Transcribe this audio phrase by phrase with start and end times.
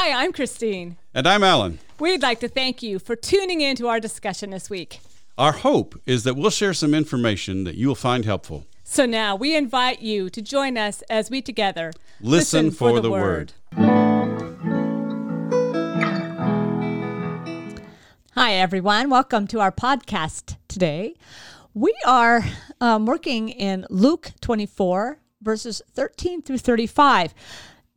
[0.00, 0.96] Hi, I'm Christine.
[1.12, 1.80] And I'm Alan.
[1.98, 5.00] We'd like to thank you for tuning in to our discussion this week.
[5.36, 8.64] Our hope is that we'll share some information that you will find helpful.
[8.84, 11.90] So now we invite you to join us as we together
[12.20, 13.54] listen, for, the, word.
[18.36, 19.10] Hi, everyone.
[19.10, 21.16] Welcome to our podcast today.
[21.74, 22.44] We are
[22.80, 27.34] um, working in Luke 24, verses 13 through 35.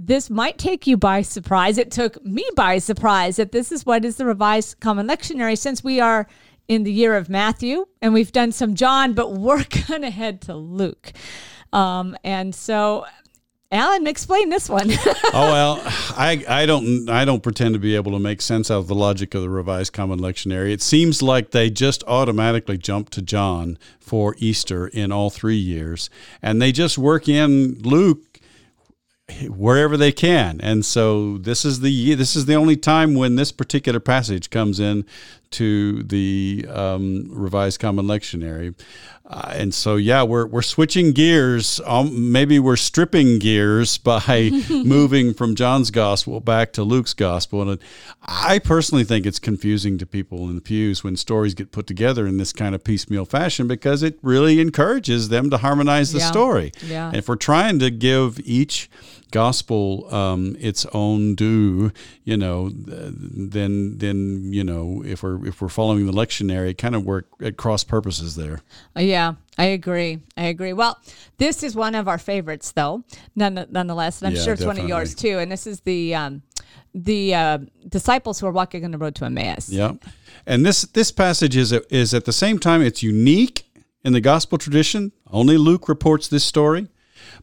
[0.03, 1.77] This might take you by surprise.
[1.77, 5.83] It took me by surprise that this is what is the Revised Common Lectionary since
[5.83, 6.27] we are
[6.67, 10.41] in the year of Matthew and we've done some John, but we're going to head
[10.43, 11.11] to Luke.
[11.71, 13.05] Um, and so
[13.71, 14.89] Alan, explain this one.
[15.33, 15.81] oh well,
[16.17, 18.95] I, I don't I don't pretend to be able to make sense out of the
[18.95, 20.71] logic of the Revised Common Lectionary.
[20.71, 26.09] It seems like they just automatically jump to John for Easter in all three years,
[26.41, 28.30] and they just work in Luke
[29.49, 30.59] wherever they can.
[30.61, 34.79] And so this is the this is the only time when this particular passage comes
[34.79, 35.05] in
[35.51, 38.73] to the um, Revised Common Lectionary.
[39.25, 41.79] Uh, and so yeah, we're we're switching gears.
[41.85, 47.69] Um, maybe we're stripping gears by moving from John's gospel back to Luke's gospel.
[47.69, 47.79] And
[48.23, 52.27] I personally think it's confusing to people in the pews when stories get put together
[52.27, 56.31] in this kind of piecemeal fashion because it really encourages them to harmonize the Yeah.
[56.31, 56.71] story.
[56.85, 57.07] Yeah.
[57.07, 58.89] And if we're trying to give each
[59.31, 61.91] gospel um, its own due,
[62.23, 66.95] you know, then then you know if we're if we're following the lectionary, it kind
[66.95, 68.61] of work at cross purposes there.
[68.95, 70.19] Yeah, I agree.
[70.37, 70.73] I agree.
[70.73, 70.99] Well,
[71.37, 73.03] this is one of our favorites, though,
[73.35, 74.21] none, nonetheless.
[74.21, 75.39] And I'm Yeah, sure it's one of yours, too.
[75.39, 76.15] And this is the.
[76.15, 76.43] Um,
[76.93, 79.69] the uh, disciples who are walking on the road to Emmaus.
[79.69, 79.93] Yeah,
[80.45, 83.63] and this this passage is is at the same time it's unique
[84.03, 85.13] in the gospel tradition.
[85.29, 86.87] Only Luke reports this story.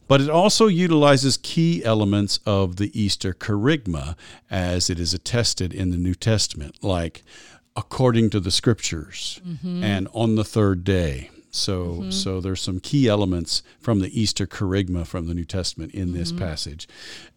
[0.07, 4.15] But it also utilizes key elements of the Easter kerygma
[4.49, 7.23] as it is attested in the New Testament, like
[7.75, 9.83] according to the scriptures mm-hmm.
[9.83, 11.29] and on the third day.
[11.51, 12.11] So, mm-hmm.
[12.11, 16.31] so there's some key elements from the Easter kerygma from the New Testament in this
[16.31, 16.39] mm-hmm.
[16.45, 16.87] passage,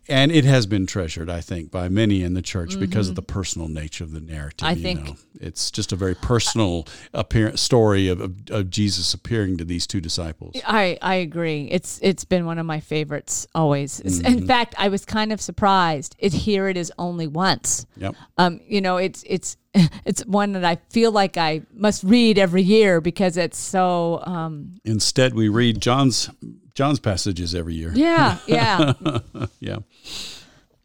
[0.08, 3.22] and it has been treasured, I think, by many in the church because of the
[3.22, 4.66] personal nature of the narrative.
[4.66, 5.16] I you think- know.
[5.40, 10.00] it's just a very personal appear- story of, of, of Jesus appearing to these two
[10.00, 10.56] disciples.
[10.66, 11.68] I, I agree.
[11.70, 14.00] It's it's been one of my favorites always.
[14.00, 16.16] It's- In fact, I was kind of surprised.
[16.18, 17.86] It here it is only once.
[17.96, 18.14] Yep.
[18.38, 19.56] Um, you know, it's it's
[20.04, 24.74] it's one that I feel like I must read every year because it's so um,
[24.84, 26.28] Instead, we read John's
[26.74, 27.92] John's passages every year.
[27.94, 28.92] yeah yeah
[29.60, 29.78] Yeah.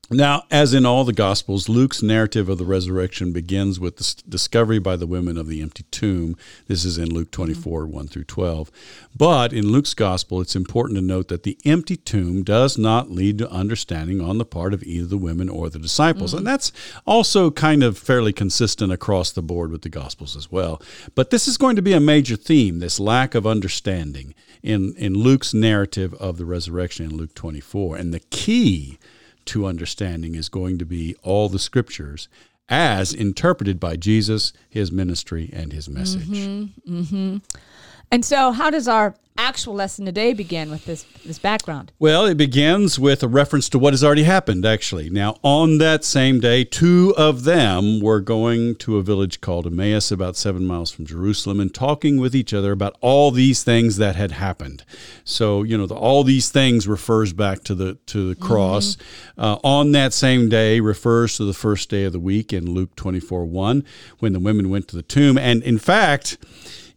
[0.10, 4.80] Now, as in all the Gospels, Luke's narrative of the resurrection begins with the discovery
[4.80, 6.38] by the women of the empty tomb.
[6.68, 7.44] This is in Luke mm-hmm.
[7.44, 8.72] 24, 1 through 12.
[9.18, 13.38] But in Luke's Gospel, it's important to note that the empty tomb does not lead
[13.40, 16.34] to understanding on the part of either the women or the disciples.
[16.34, 16.38] Mm.
[16.38, 16.72] And that's
[17.06, 20.82] also kind of fairly consistent across the board with the Gospels as well.
[21.16, 24.34] But this is going to be a major theme this lack of understanding
[24.64, 27.98] in, in Luke's narrative of the resurrection in Luke 24.
[27.98, 28.98] And the key
[29.46, 32.28] to understanding is going to be all the scriptures
[32.70, 36.28] as interpreted by Jesus, his ministry, and his message.
[36.28, 37.38] Mm-hmm, mm-hmm.
[38.12, 42.38] And so how does our actual lesson today begin with this this background Well, it
[42.38, 45.12] begins with a reference to what has already happened, actually.
[45.12, 50.12] Now, on that same day, two of them were going to a village called Emmaus,
[50.12, 54.16] about seven miles from Jerusalem, and talking with each other about all these things that
[54.16, 54.84] had happened.
[55.24, 58.98] So, you know, the, all these things refers back to the to the cross.
[59.38, 62.96] Uh, on that same day refers to the first day of the week in Luke
[62.96, 63.84] twenty four one,
[64.18, 66.40] when the women went to the tomb, and in fact,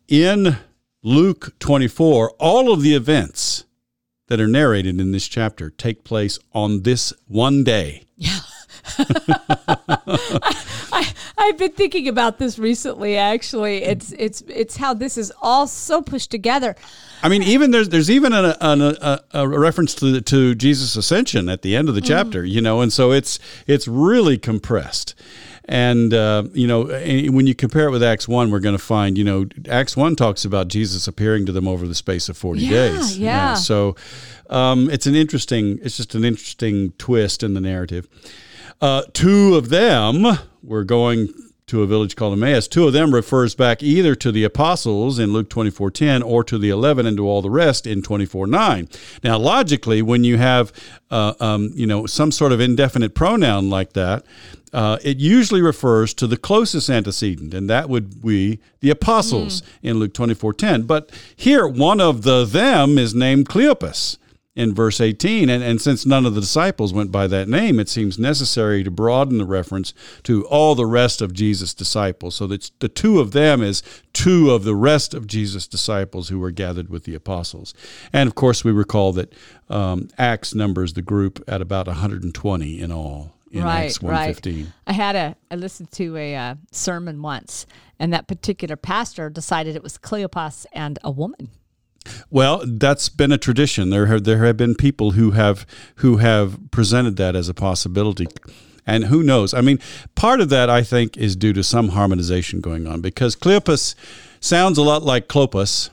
[0.09, 0.57] in
[1.03, 3.65] Luke 24, all of the events
[4.29, 8.05] that are narrated in this chapter take place on this one day.
[10.93, 13.17] I, I've been thinking about this recently.
[13.17, 16.77] Actually, it's it's it's how this is all so pushed together.
[17.23, 21.49] I mean, even there's there's even a, a, a, a reference to to Jesus' ascension
[21.49, 22.09] at the end of the mm.
[22.09, 25.15] chapter, you know, and so it's it's really compressed.
[25.73, 26.87] And uh, you know,
[27.33, 30.17] when you compare it with Acts one, we're going to find, you know, Acts one
[30.17, 33.17] talks about Jesus appearing to them over the space of forty Yeah, days.
[33.17, 33.55] yeah.
[33.55, 33.95] So
[34.51, 38.09] um, it's an interesting, it's just an interesting twist in the narrative.
[38.81, 40.25] Uh, two of them
[40.65, 41.29] were going
[41.71, 42.67] to a village called Emmaus.
[42.67, 46.69] Two of them refers back either to the apostles in Luke 24:10 or to the
[46.69, 48.89] 11 and to all the rest in 24:9.
[49.23, 50.73] Now, logically, when you have
[51.11, 54.25] uh, um, you know some sort of indefinite pronoun like that,
[54.73, 59.99] uh, it usually refers to the closest antecedent, and that would be the apostles in
[59.99, 60.83] Luke 24:10.
[60.83, 64.17] But here, one of the them is named Cleopas
[64.61, 65.49] in verse 18.
[65.49, 68.91] And, and since none of the disciples went by that name, it seems necessary to
[68.91, 72.35] broaden the reference to all the rest of Jesus' disciples.
[72.35, 76.39] So that the two of them is two of the rest of Jesus' disciples who
[76.39, 77.73] were gathered with the apostles.
[78.13, 79.33] And of course, we recall that
[79.71, 83.33] um, Acts numbers the group at about 120 in all.
[83.51, 84.65] In right, Acts 115.
[84.65, 84.73] right.
[84.87, 87.67] I had a I listened to a uh, sermon once,
[87.99, 91.51] and that particular pastor decided it was Cleopas and a woman.
[92.31, 93.91] Well, that's been a tradition.
[93.91, 95.67] There have, there have been people who have
[95.97, 98.27] who have presented that as a possibility.
[98.87, 99.53] And who knows?
[99.55, 99.79] I mean,
[100.15, 103.95] part of that I think is due to some harmonization going on because Cleopas
[104.41, 105.91] sounds a lot like Clopas,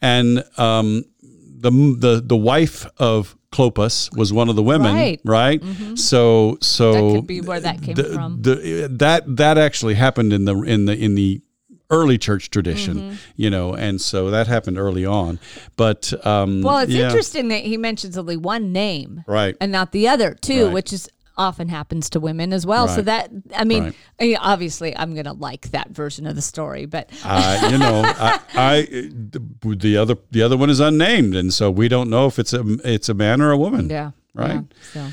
[0.00, 5.20] and um, the the the wife of Clopas was one of the women, Right.
[5.24, 5.62] right?
[5.96, 8.40] So so That could be where that came the- from.
[8.42, 11.40] the- that that actually happened in the in the in the
[11.90, 13.14] early church tradition, Mm-hmm.
[13.36, 15.38] you know, and so that happened early on.
[15.76, 19.56] But um, Well, it's yeah, interesting that he mentions only one name, Right.
[19.60, 20.74] and not the other too, Right.
[20.74, 22.88] which is often happens to women as well.
[22.88, 23.94] So that I mean, Right.
[24.20, 28.02] I mean, obviously, I'm gonna like that version of the story, but uh, you know,
[28.04, 29.10] I, I
[29.64, 32.64] the other the other one is unnamed, and so we don't know if it's a
[32.84, 33.88] it's a man or a woman.
[33.88, 34.54] yeah, Right.
[34.54, 34.60] yeah,
[34.92, 35.06] so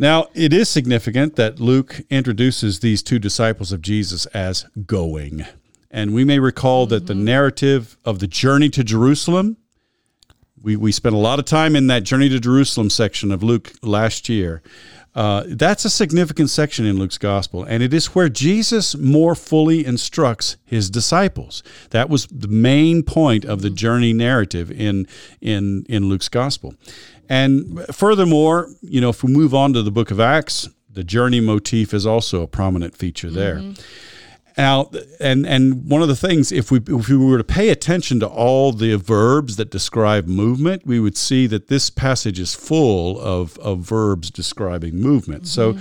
[0.00, 5.44] Now, it is significant that Luke introduces these two disciples of Jesus as going.
[5.92, 7.24] And we may recall that the mm-hmm.
[7.24, 9.58] narrative of the journey to Jerusalem,
[10.60, 13.72] we, we spent a lot of time in that journey to Jerusalem section of Luke
[13.82, 14.62] last year.
[15.14, 19.84] Uh, that's a significant section in Luke's gospel, and it is where Jesus more fully
[19.84, 21.62] instructs his disciples.
[21.90, 23.74] That was the main point of the mm-hmm.
[23.74, 25.06] journey narrative in
[25.42, 26.74] in in Luke's gospel.
[27.28, 31.40] And furthermore, you know, if we move on to the book of Acts, the journey
[31.40, 33.56] motif is also a prominent feature there.
[33.56, 33.82] Mm-hmm.
[34.56, 34.90] Now,
[35.20, 38.26] and and one of the things, if we if we were to pay attention to
[38.26, 43.58] all the verbs that describe movement, we would see that this passage is full of,
[43.58, 45.46] of verbs describing movement.
[45.48, 45.76] So,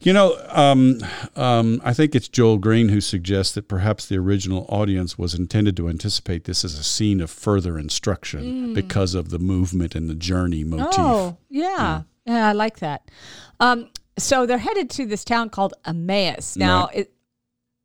[0.00, 0.98] you know, um,
[1.36, 5.76] um, I think it's Joel Green who suggests that perhaps the original audience was intended
[5.78, 10.14] to anticipate this as a scene of further instruction because of the movement and the
[10.14, 10.94] journey motif.
[10.98, 12.02] Oh, yeah.
[12.24, 13.10] Yeah, I like that.
[13.58, 16.56] Um, so they're headed to this town called Emmaus.
[16.56, 16.96] Now, Right.
[16.98, 17.12] it,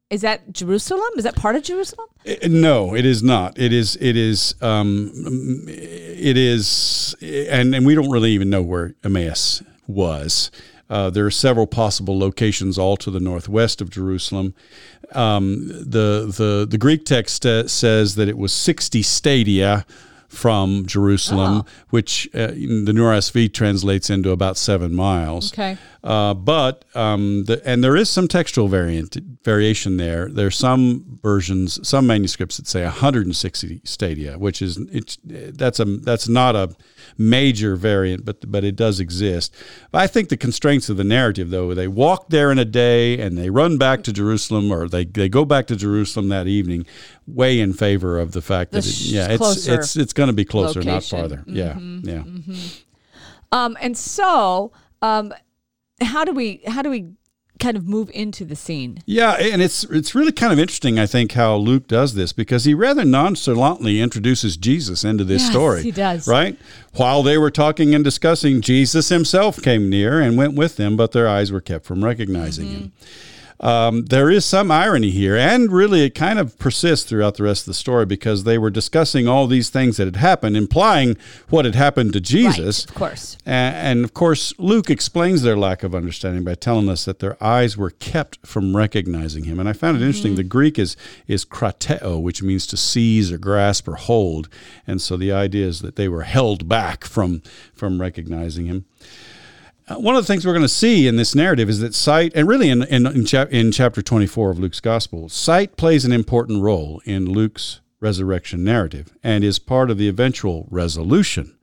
[0.09, 1.09] is that Jerusalem?
[1.17, 2.07] Is that part of Jerusalem?
[2.25, 3.57] Uh, No, it is not.
[3.59, 3.97] It is.
[3.99, 4.55] It is.
[4.61, 5.11] Um,
[5.67, 10.51] it is, and and we don't really even know where Emmaus was.
[10.89, 14.53] Uh, there are several possible locations all to the northwest of Jerusalem.
[15.11, 19.85] Um, the the the Greek text uh, says that it was sixty stadia
[20.29, 25.53] from Jerusalem, which uh, the New RSV translates into about seven miles.
[25.53, 25.77] Okay.
[26.07, 30.29] Uh, but um, the, and there is some textual variant variation there.
[30.29, 36.29] There's some versions, some manuscripts that say 160 stadia, which is it's that's a that's
[36.29, 36.73] not a
[37.17, 39.53] major variant, but but it does exist.
[39.93, 43.37] I think the constraints of the narrative, though, they walk there in a day and
[43.37, 46.85] they run back to Jerusalem, or they, they go back to Jerusalem that evening,
[47.27, 50.33] way in favor of the fact The that it, yeah, it's it's it's going to
[50.33, 51.19] be closer, not location.
[51.19, 51.43] farther.
[51.47, 52.23] Yeah, yeah.
[53.51, 54.71] Um, and so,
[55.01, 55.33] um,
[56.01, 57.13] how do we how do we
[57.59, 58.99] kind of move into the scene?
[59.05, 62.65] Yeah, and it's it's really kind of interesting, I think, how Luke does this because
[62.65, 65.83] he rather nonchalantly introduces Jesus into this Yes, story.
[65.83, 66.27] he does.
[66.27, 66.57] Right?
[66.93, 71.11] While they were talking and discussing, Jesus himself came near and went with them, but
[71.11, 72.75] their eyes were kept from recognizing mm-hmm.
[72.75, 72.91] him.
[73.59, 77.63] Um, there is some irony here, and really it kind of persists throughout the rest
[77.63, 81.17] of the story because they were discussing all these things that had happened, implying
[81.49, 82.85] what had happened to Jesus.
[82.85, 83.37] Right, of course.
[83.47, 87.41] A- And of course, Luke explains their lack of understanding by telling us that their
[87.43, 89.59] eyes were kept from recognizing him.
[89.59, 90.35] And I found it interesting.
[90.35, 90.95] The Greek is
[91.27, 94.49] is krateo, which means to seize or grasp or hold.
[94.85, 97.41] And so the idea is that they were held back from
[97.73, 98.85] from recognizing him.
[99.87, 102.31] Uh, one of the things we're going to see in this narrative is that sight,
[102.35, 106.11] and really in in in, chap- in chapter 24 of Luke's gospel, sight plays an
[106.11, 111.57] important role in Luke's resurrection narrative and is part of the eventual resolution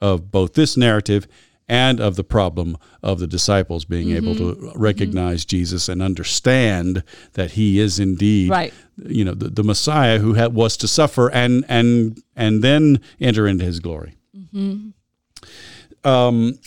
[0.00, 1.26] of both this narrative
[1.68, 7.02] and of the problem of the disciples being able to recognize Jesus and understand
[7.34, 8.74] that he is indeed Right.
[8.96, 13.46] you know the, the Messiah who had, was to suffer and and and then enter
[13.46, 14.16] into his glory.
[16.04, 16.58] Um,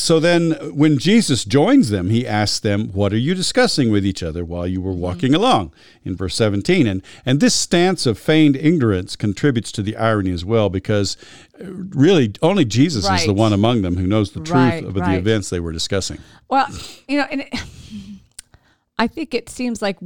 [0.00, 4.22] so then, when Jesus joins them, he asks them, What are you discussing with each
[4.22, 5.72] other while you were walking along?
[6.04, 6.86] In verse 17.
[6.86, 11.16] And, and this stance of feigned ignorance contributes to the irony as well, because
[11.60, 14.94] uh, really only Jesus is the one among them who knows the truth Right, of
[14.94, 16.18] the events they were discussing.
[16.48, 16.66] Well,
[17.06, 17.54] you know, and it,
[18.98, 19.98] I think it seems like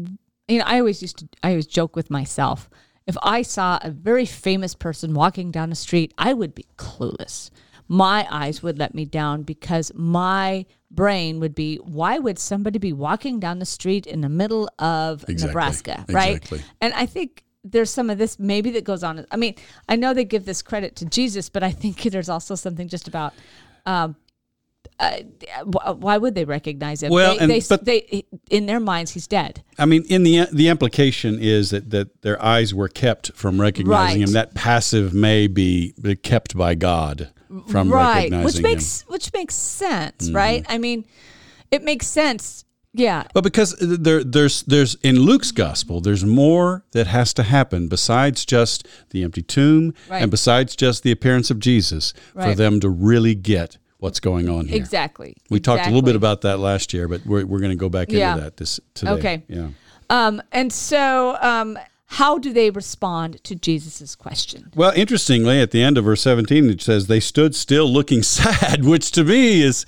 [0.48, 2.68] you know I always used to I always joke with myself
[3.06, 7.50] if I saw a very famous person walking down the street, I would be clueless.
[7.92, 12.94] My eyes would let me down because my brain would be, why would somebody be
[12.94, 15.46] walking down the street in the middle of Exactly.
[15.46, 16.36] Nebraska, right?
[16.36, 16.62] Exactly.
[16.80, 19.26] And I think there's some of this maybe that goes on.
[19.30, 19.56] I mean,
[19.90, 23.08] I know they give this credit to Jesus, but I think there's also something just
[23.08, 23.34] about.
[23.84, 24.16] Um,
[24.98, 25.18] uh,
[25.64, 27.12] why would they recognize him?
[27.12, 29.62] Well, they, and- they, but- they, in their minds, he's dead.
[29.78, 34.20] I mean, in the the implication is that, that their eyes were kept from recognizing
[34.20, 34.28] Right.
[34.28, 34.32] him.
[34.32, 37.30] That passive may be kept by God
[37.68, 38.62] from right which him.
[38.62, 40.36] makes which makes sense Mm-hmm.
[40.36, 41.04] right i mean
[41.70, 47.06] it makes sense yeah But because there, there's there's in Luke's gospel, there's more that
[47.06, 50.20] has to happen besides just the empty tomb Right.
[50.22, 54.66] and besides just the appearance of Jesus for them to really get what's going on
[54.66, 54.76] here.
[54.76, 57.76] exactly We talked a little bit about that last year, but we're, we're going to
[57.76, 58.32] go back Yeah.
[58.32, 59.12] into that this today.
[59.12, 59.42] Okay.
[59.48, 59.68] Yeah.
[60.10, 61.78] um and so um
[62.12, 66.70] how do they respond to jesus's question Well, interestingly, at the end of verse 17,
[66.70, 69.86] it says, They stood still looking sad, which to me is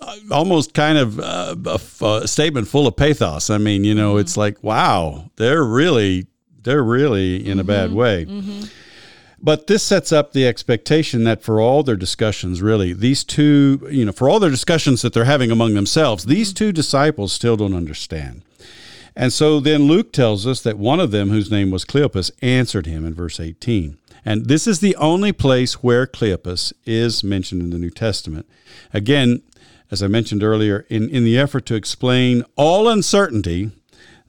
[0.00, 3.50] uh, almost kind of uh, a, a, a statement full of pathos.
[3.50, 4.40] I mean, you know, it's mm-hmm.
[4.40, 6.26] like, wow, they're really,
[6.62, 7.98] they're really in a bad mm-hmm.
[7.98, 8.24] way.
[8.24, 8.64] Mm-hmm.
[9.40, 14.04] But this sets up the expectation that for all their discussions, really, these two, you
[14.04, 17.74] know, for all their discussions that they're having among themselves, these two disciples still don't
[17.74, 18.42] understand.
[19.16, 22.86] And so then Luke tells us that one of them, whose name was Cleopas, answered
[22.86, 23.98] him in verse 18.
[24.24, 28.46] And this is the only place where Cleopas is mentioned in the New Testament.
[28.92, 29.42] Again,
[29.90, 33.70] as I mentioned earlier, in, in the effort to explain all uncertainty,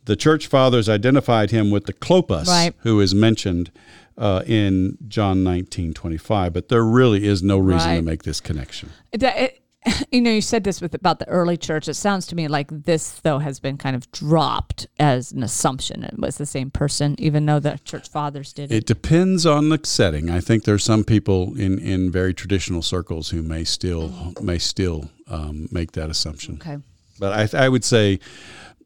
[0.06, 2.74] the church fathers identified him with the Clopas, Right.
[2.80, 3.72] who is mentioned
[4.18, 6.54] uh, in John 19 25.
[6.54, 8.90] But there really is no reason to make this connection.
[9.12, 9.59] It-
[10.12, 12.68] you know you said this with about the early church it sounds to me like
[12.70, 17.16] this though has been kind of dropped as an assumption it was the same person
[17.18, 20.30] even though the church fathers did it, It depends on the setting.
[20.30, 25.10] I think there's some people in, in very traditional circles who may still may still
[25.28, 26.56] um, make that assumption.
[26.56, 26.78] okay
[27.18, 28.20] But I, I would say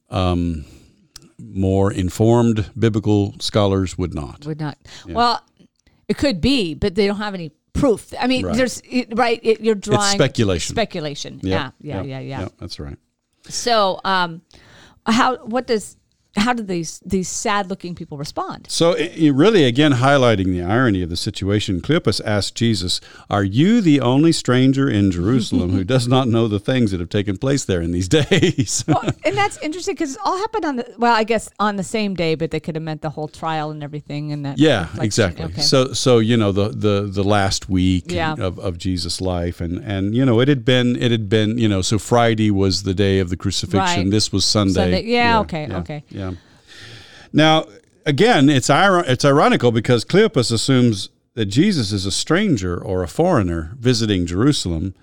[0.09, 0.65] um,
[1.39, 4.45] more informed biblical scholars would not.
[4.45, 5.41] would not well
[6.07, 7.51] it could be but they don't have any
[7.83, 8.55] proof i mean Right.
[8.57, 10.73] there's it, right it, you're drawing speculation.
[10.75, 12.97] speculation yeah yeah yeah yeah, That's right.
[13.49, 14.41] so um
[15.05, 15.97] how what does
[16.35, 20.63] how do these these sad looking people respond So, i- i- really, again, highlighting the
[20.63, 22.99] irony of the situation, Cleopas asked Jesus,
[23.29, 27.09] Are you the only stranger in Jerusalem who does not know the things that have
[27.09, 28.83] taken place there in these days?
[28.87, 31.83] well, and that's interesting because it all happened on the well i guess on the
[31.83, 34.81] same day but they could have meant the whole trial and everything and that Yeah,
[34.81, 35.03] reflection.
[35.05, 35.45] exactly.
[35.45, 35.61] okay.
[35.61, 38.33] So, so you know the the the last week Yeah.
[38.47, 41.67] of, of Jesus' life, and and you know it had been it had been you
[41.69, 44.03] know so Friday was the day of the crucifixion.
[44.05, 44.11] Right.
[44.11, 44.73] This was Sunday.
[44.73, 45.03] Sunday.
[45.05, 46.03] Yeah, okay, yeah, okay.
[46.09, 46.22] Yeah.
[47.33, 47.65] Now,
[48.05, 53.07] again, it's ir- it's ironical because Cleopas assumes that Jesus is a stranger or a
[53.07, 54.93] foreigner visiting Jerusalem.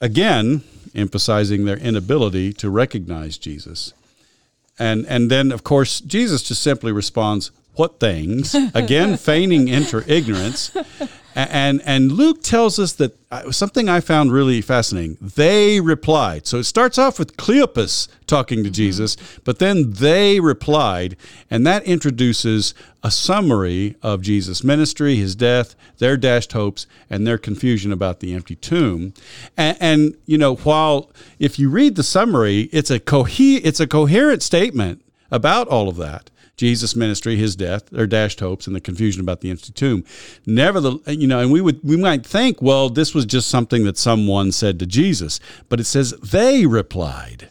[0.00, 0.62] Again,
[0.94, 3.94] emphasizing their inability to recognize Jesus.
[4.78, 10.72] And and then of course Jesus just simply responds, "What things?" Again, feigning inter- ignorance.
[11.34, 15.16] And and Luke tells us that uh, something I found really fascinating.
[15.20, 16.46] They replied.
[16.46, 21.16] So it starts off with Cleopas talking to Jesus, but then they replied,
[21.50, 27.38] and that introduces a summary of Jesus' ministry, his death, their dashed hopes, and their
[27.38, 29.14] confusion about the empty tomb.
[29.56, 33.86] And, and you know, while if you read the summary, it's a cohe- it's a
[33.86, 36.30] coherent statement about all of that.
[36.56, 40.04] Jesus' ministry, his death, their dashed hopes, and the confusion about the empty tomb.
[40.46, 43.96] Nevertheless, you know, and we would we might think, well, this was just something that
[43.98, 47.48] someone said to Jesus, but it says they replied,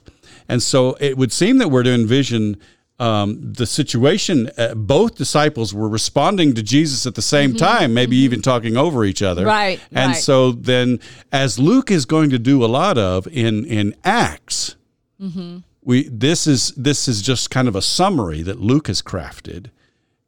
[0.48, 2.58] and so it would seem that we're to envision
[3.00, 4.52] um, the situation.
[4.58, 9.04] Uh, both disciples were responding to Jesus at the same time, maybe even talking over
[9.04, 10.16] each other, Right, And right.
[10.22, 11.00] so then,
[11.32, 14.76] as Luke is going to do a lot of in in Acts
[15.84, 19.68] we this is this is just kind of a summary that Luke has crafted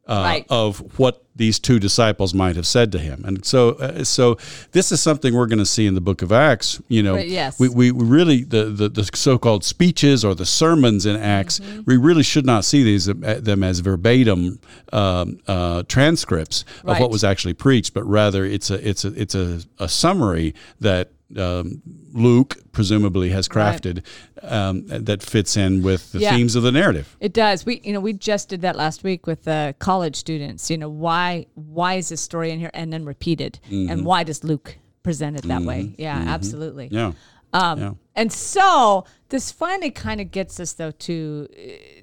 [0.06, 0.46] uh, Right.
[0.50, 4.36] of what these two disciples might have said to him, and so uh, so
[4.72, 6.80] this is something we're going to see in the Book of Acts.
[6.88, 7.58] You know, Right, yes.
[7.58, 11.80] we, we really the, the the so-called speeches or the sermons in Acts, Mm-hmm.
[11.86, 14.58] we really should not see these uh, them as verbatim
[14.92, 17.00] um, uh, transcripts of Right.
[17.00, 21.10] what was actually preached, but rather it's a it's a it's a, a summary that.
[21.36, 23.80] Um, Luke presumably has Right.
[23.80, 24.02] crafted
[24.42, 26.34] um, that fits in with the Yeah.
[26.36, 27.16] themes of the narrative.
[27.18, 27.64] It does.
[27.66, 30.70] We, you know, we just did that last week with the college students.
[30.70, 33.90] You know, why why is this story in here and then repeated, Mm-hmm.
[33.90, 35.94] and why does Luke present it that way?
[35.98, 36.88] Yeah, absolutely.
[36.92, 37.12] Yeah.
[37.52, 37.90] Um, Yeah.
[38.14, 41.48] And so this finally kind of gets us though to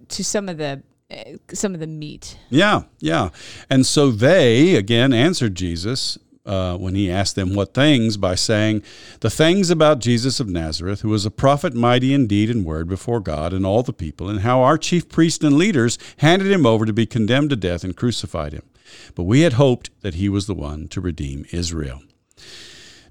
[0.10, 2.38] to some of the uh, some of the meat.
[2.50, 3.30] Yeah, yeah.
[3.70, 8.84] And so they, again, answered Jesus uh, when he asked them what things by saying,
[9.20, 12.88] The things about Jesus of Nazareth, who was a prophet mighty in deed and word
[12.88, 16.66] before God and all the people, and how our chief priests and leaders handed him
[16.66, 18.64] over to be condemned to death and crucified him.
[19.16, 22.02] But we had hoped that he was the one to redeem Israel.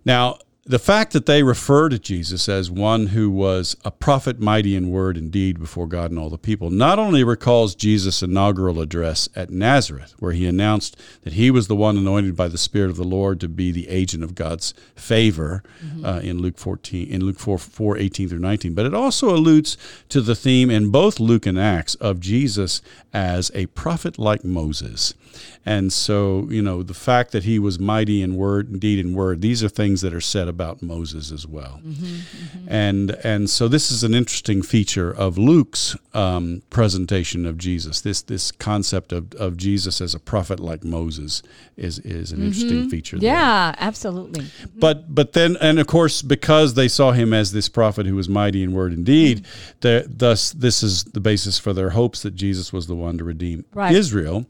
[0.04, 0.38] Now,
[0.70, 4.88] the fact that they refer to Jesus as one who was a prophet mighty in
[4.88, 9.28] word and deed before God and all the people not only recalls Jesus' inaugural address
[9.34, 12.96] at Nazareth, where he announced that he was the one anointed by the Spirit of
[12.96, 16.04] the Lord to be the agent of God's favor mm-hmm.
[16.04, 19.76] uh, in Luke 14, in Luke 4, 4, 18 through 19, but it also alludes
[20.08, 22.80] to the theme in both Luke and Acts of Jesus
[23.12, 25.14] as a prophet like Moses.
[25.66, 29.14] And so, you know, the fact that he was mighty in word, and deed, and
[29.14, 31.80] word, these are things that are said about Moses as well.
[31.84, 32.68] Mm-hmm, mm-hmm.
[32.68, 38.00] And and so this is an interesting feature of Luke's um, presentation of Jesus.
[38.00, 41.42] This this concept of, of Jesus as a prophet like Moses
[41.76, 42.46] is is an mm-hmm.
[42.48, 43.16] interesting feature.
[43.16, 43.76] Yeah, there.
[43.78, 44.46] absolutely.
[44.76, 48.28] But but then and of course because they saw him as this prophet who was
[48.28, 49.46] mighty in word and deed,
[49.80, 50.12] mm-hmm.
[50.16, 53.64] thus this is the basis for their hopes that Jesus was the one to redeem
[53.72, 53.94] right.
[53.94, 54.46] Israel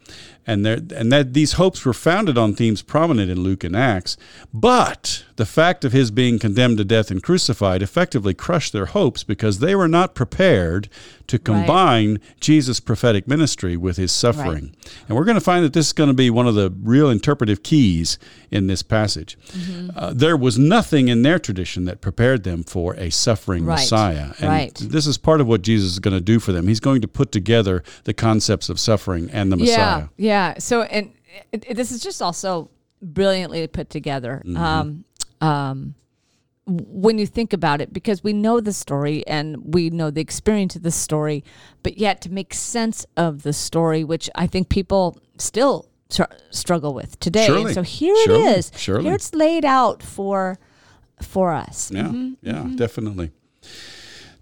[0.47, 4.17] and there and that these hopes were founded on themes prominent in Luke and Acts.
[4.53, 9.25] But the fact of his being condemned to death and crucified effectively crushed their hopes
[9.25, 10.89] because they were not prepared
[11.27, 12.41] to combine right.
[12.41, 14.65] Jesus' prophetic ministry with his suffering.
[14.65, 14.97] Right.
[15.09, 17.11] And we're going to find that this is going to be one of the real
[17.11, 18.19] interpretive keys
[18.51, 19.39] in this passage.
[19.49, 19.91] Mm-hmm.
[19.97, 23.75] Uh, there was nothing in their tradition that prepared them for a suffering right.
[23.75, 24.33] Messiah.
[24.41, 26.69] And this is part of what Jesus is going to do for them.
[26.69, 30.09] He's going to put together the concepts of suffering and the Messiah.
[30.17, 30.51] Yeah.
[30.51, 30.59] Yeah.
[30.59, 31.13] So, and
[31.53, 32.71] it, it, this is just also
[33.03, 34.43] brilliantly put together.
[34.45, 34.57] Mm-hmm.
[34.57, 35.05] Um,
[35.41, 35.95] um,
[36.67, 40.77] when you think about it, because we know the story and we know the experience
[40.77, 41.43] of the story,
[41.83, 46.95] but yet to make sense of the story, which I think people still tr- struggle
[46.95, 47.47] with today.
[47.47, 47.75] Surely.
[47.75, 48.45] So here Surely.
[48.45, 48.73] it is.
[48.77, 49.05] Surely.
[49.05, 50.59] Here it's laid out for
[51.23, 51.91] for us.
[51.91, 52.33] Yeah, mm-hmm.
[52.43, 52.77] yeah, mm-hmm.
[52.77, 53.31] definitely.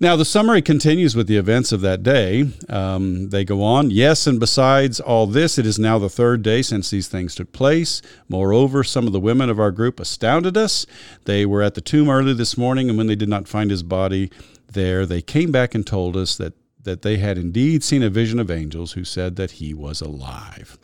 [0.00, 2.48] Now, the summary continues with the events of that day.
[2.68, 6.62] Um, they go on, yes, and besides all this, it is now the third day
[6.62, 8.00] since these things took place.
[8.28, 10.87] Moreover, some of the women of our group astounded us.
[11.24, 13.82] They were at the tomb early this morning, and when they did not find his
[13.82, 14.30] body
[14.70, 18.38] there, they came back and told us that, that they had indeed seen a vision
[18.38, 20.78] of angels who said that he was alive.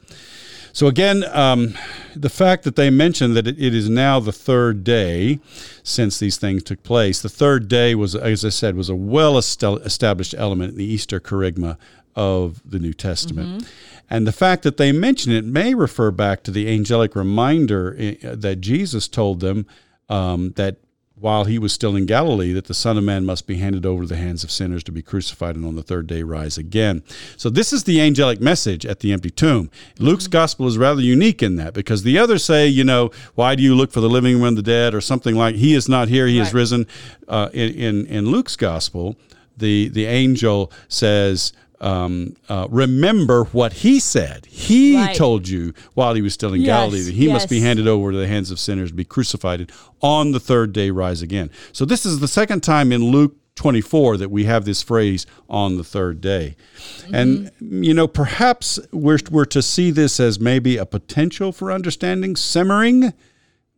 [0.74, 1.74] So again, um,
[2.16, 5.38] the fact that they mentioned that it, it is now the third day
[5.84, 7.22] since these things took place.
[7.22, 11.20] The third day was, as I said, was a well established element in the Easter
[11.20, 11.78] kerygma
[12.16, 13.62] of the New Testament.
[13.62, 13.68] Mm-hmm.
[14.10, 18.16] And the fact that they mention it may refer back to the angelic reminder eh,
[18.22, 19.66] that Jesus told them
[20.08, 20.78] um, that
[21.16, 24.02] while he was still in Galilee that the Son of Man must be handed over
[24.02, 27.02] to the hands of sinners to be crucified and on the third day rise again.
[27.36, 29.70] So, this is the angelic message at the empty tomb.
[29.98, 33.62] Luke's gospel is rather unique in that because the others say, you know, why do
[33.62, 36.26] you look for the living among the dead or something like, he is not here,
[36.26, 36.46] he right.
[36.48, 36.86] is risen.
[37.28, 39.16] Uh, in, in, in Luke's gospel,
[39.56, 44.46] the, the angel says, um, uh, remember what he said.
[44.46, 45.14] He right.
[45.14, 47.32] told you while he was still in yes, Galilee that he yes.
[47.32, 50.72] must be handed over to the hands of sinners, be crucified, and on the third
[50.72, 51.50] day rise again.
[51.72, 55.76] So this is the second time in Luke 24 that we have this phrase on
[55.76, 56.56] the third day.
[56.76, 57.14] Mm-hmm.
[57.14, 62.36] And, you know, perhaps we're, we're to see this as maybe a potential for understanding
[62.36, 63.12] simmering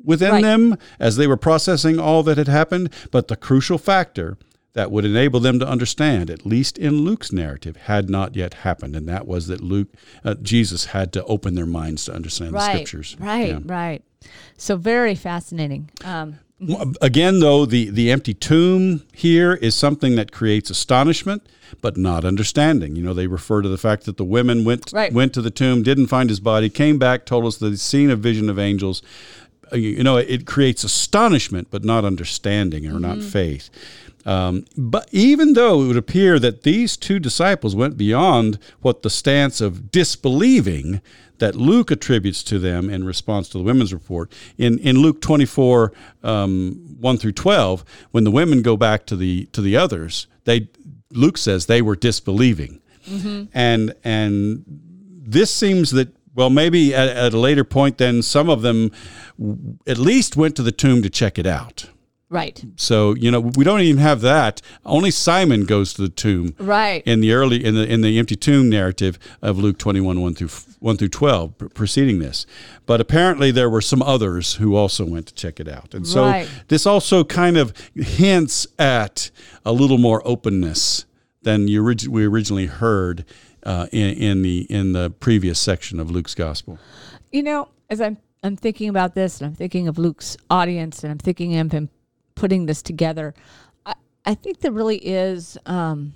[0.03, 0.43] within right.
[0.43, 2.93] them as they were processing all that had happened.
[3.11, 4.39] But the crucial factor
[4.77, 8.95] that would enable them to understand, at least in Luke's narrative, had not yet happened,
[8.95, 9.89] and that was that Luke,
[10.23, 13.17] uh, Jesus, had to open their minds to understand right, the scriptures.
[13.19, 13.61] Right, yeah.
[13.65, 14.03] right.
[14.59, 15.89] So very fascinating.
[16.05, 16.41] Um,
[17.01, 21.47] Again, though, the, the empty tomb here is something that creates astonishment,
[21.81, 22.97] but not understanding.
[22.97, 25.13] You know, they refer to the fact that the women went right.
[25.13, 28.11] went to the tomb, didn't find his body, came back, told us that they'd seen
[28.11, 29.03] a vision of angels.
[29.71, 33.03] Uh, you know, it creates astonishment, but not understanding or mm-hmm.
[33.03, 33.69] not faith.
[34.27, 39.09] Um, but even though it would appear that these two disciples went beyond what the
[39.09, 41.01] stance of disbelieving
[41.39, 45.93] that Luke attributes to them in response to the women's report, in, in Luke 24,
[46.25, 50.69] um, 1 through 12, when the women go back to the, to the others, they,
[51.13, 52.81] Luke says they were disbelieving.
[53.07, 53.45] Mm-hmm.
[53.55, 58.61] And, and this seems that well, maybe at, at, a later point, then some of
[58.61, 58.93] them
[59.87, 61.89] at least went to the tomb to check it out.
[62.29, 62.65] Right.
[62.75, 64.61] So you know we don't even have that.
[64.85, 66.57] Only Simon goes to the tomb.
[66.59, 67.03] Right.
[67.07, 70.35] In the early in the in the empty tomb narrative of Luke twenty one one
[70.35, 70.49] through
[70.81, 72.45] one through twelve preceding this,
[72.85, 76.25] but apparently there were some others who also went to check it out, and so
[76.25, 76.49] right.
[76.67, 79.31] this also kind of hints at
[79.65, 81.05] a little more openness
[81.43, 83.25] than you orig- we originally heard
[83.63, 86.81] uh, in, in the in the previous section of Luke's gospel.
[87.31, 91.13] You know, as I'm I'm thinking about this, and I'm thinking of Luke's audience, and
[91.13, 91.89] I'm thinking of him
[92.37, 93.35] putting this together.
[93.85, 93.95] I,
[94.25, 96.15] I think there really is, um,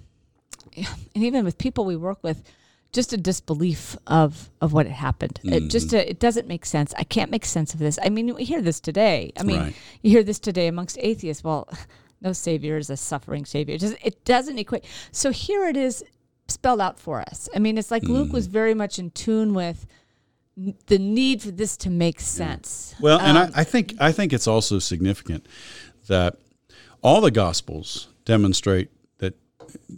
[0.76, 0.87] and
[1.24, 2.44] even with people we work with,
[2.92, 5.40] just a disbelief of of what had happened.
[5.44, 5.70] It mm.
[5.70, 6.92] just a, it doesn't make sense.
[6.98, 7.98] I can't make sense of this.
[8.02, 9.33] I mean, we hear this today.
[9.38, 9.74] I mean, Right.
[10.02, 11.44] you hear this today amongst atheists.
[11.44, 11.68] Well,
[12.20, 13.76] no savior is a suffering savior.
[13.76, 14.85] It, just, it doesn't equate.
[15.12, 16.04] So here it is
[16.48, 17.48] spelled out for us.
[17.54, 18.52] I mean, it's like Luke was mm.
[18.52, 19.87] very much in tune with
[20.59, 22.94] n- the need for this to make sense.
[23.00, 25.46] Well, and I, um, I think I think it's also significant
[26.11, 26.37] that
[27.03, 29.35] all the gospels demonstrate that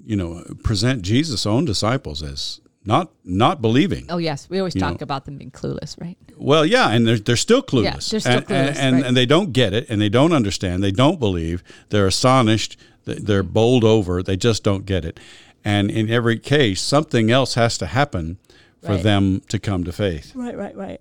[0.07, 4.07] you know present Jesus' own disciples as not not believing.
[4.09, 5.05] Oh yes, we always talk know.
[5.05, 6.17] about them being clueless, right?
[6.37, 7.85] Well, yeah, and they're, they're still clueless.
[7.85, 9.05] Yeah, they're still and, and- clueless, and, right.
[9.07, 10.83] and they don't get it, and they don't understand.
[10.83, 11.63] They don't believe.
[11.91, 12.77] They're astonished.
[13.05, 14.23] They're bowled over.
[14.23, 15.19] They just don't get it.
[15.65, 18.39] And in every case, something else has to happen
[18.81, 19.03] for Right.
[19.03, 20.33] them to come to faith.
[20.35, 21.01] Right, right, right.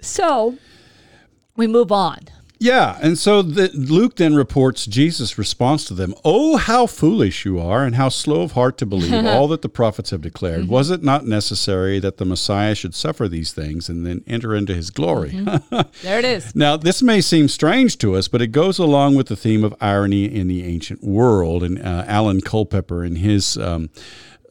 [0.00, 0.58] So
[1.56, 2.18] we move on.
[2.62, 6.14] Yeah, and so the, Luke then reports Jesus' response to them.
[6.24, 9.68] Oh, how foolish you are, and how slow of heart to believe all that the
[9.68, 10.68] prophets have declared.
[10.68, 14.76] Was it not necessary that the Messiah should suffer these things and then enter into
[14.76, 15.44] his glory?
[16.02, 16.54] There it is.
[16.54, 19.74] Now, this may seem strange to us, but it goes along with the theme of
[19.80, 21.62] irony in the ancient world.
[21.62, 23.90] And uh, Alan Culpepper, in his um,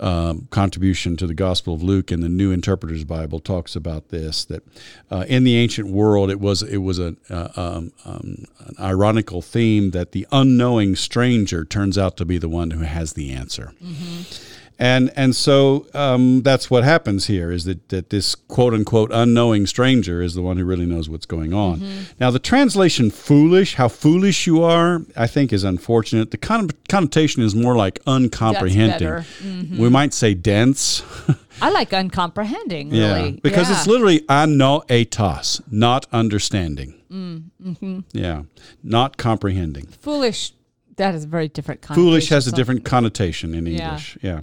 [0.02, 4.44] um, contribution to the Gospel of Luke in the New Interpreter's Bible, talks about this:
[4.46, 4.64] that
[5.10, 9.42] uh, in the ancient world, it was it was a, uh, um, um, an ironical
[9.42, 13.74] theme that the unknowing stranger turns out to be the one who has the answer.
[14.82, 19.68] And and so um, that's what happens here is that, that this quote unquote unknowing
[19.68, 21.84] stranger is the one who really knows what's going on.
[22.20, 26.32] Now the translation "foolish," how foolish you are, I think is unfortunate.
[26.32, 28.98] The con- connotation is more like uncomprehending.
[28.98, 29.24] better.
[29.78, 31.04] We might say dense.
[31.62, 33.32] I like uncomprehending, yeah, really.
[33.44, 33.76] because Yeah.
[33.78, 36.96] it's literally anoetos, not understanding.
[37.12, 38.00] Mm, mm-hmm.
[38.14, 38.44] Yeah,
[38.84, 39.86] not comprehending.
[40.02, 40.54] foolish.
[40.98, 42.04] That is a very different connotation.
[42.10, 43.72] Foolish has a different connotation in Yeah.
[43.84, 44.18] English.
[44.24, 44.42] Yeah.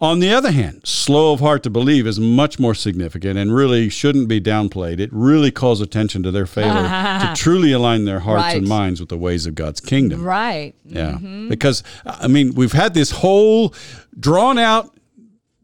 [0.00, 3.88] On the other hand, slow of heart to believe is much more significant and really
[3.88, 5.00] shouldn't be downplayed.
[5.00, 6.82] It really calls attention to their failure
[7.20, 10.22] to truly align their hearts and minds with the ways of God's kingdom.
[10.22, 10.74] Right.
[10.84, 11.12] Yeah.
[11.12, 11.48] Mm-hmm.
[11.48, 13.74] Because, I mean, we've had this whole
[14.18, 14.95] drawn out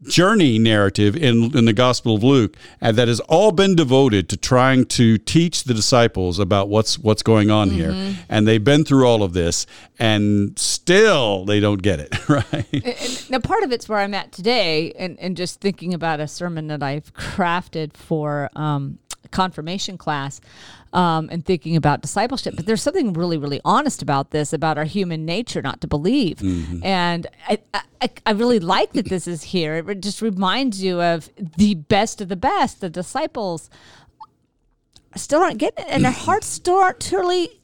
[0.07, 4.37] journey narrative in, in the Gospel of Luke and that has all been devoted to
[4.37, 8.15] trying to teach the disciples about what's what's going on here.
[8.29, 9.65] And they've been through all of this
[9.99, 12.65] and still they don't get it, right?
[12.71, 16.19] And- and now part of it's where I'm at today, and, and just thinking about
[16.19, 18.99] a sermon that I've crafted for um,
[19.31, 20.39] confirmation class,
[20.93, 22.55] um, and thinking about discipleship.
[22.55, 26.39] But there's something really, really honest about this, about our human nature not to believe.
[26.83, 27.59] And I,
[28.01, 29.75] I, I really like that this is here.
[29.75, 32.79] It just reminds you of the best of the best.
[32.81, 33.69] The disciples
[35.15, 37.59] still aren't getting it, and their hearts still aren't truly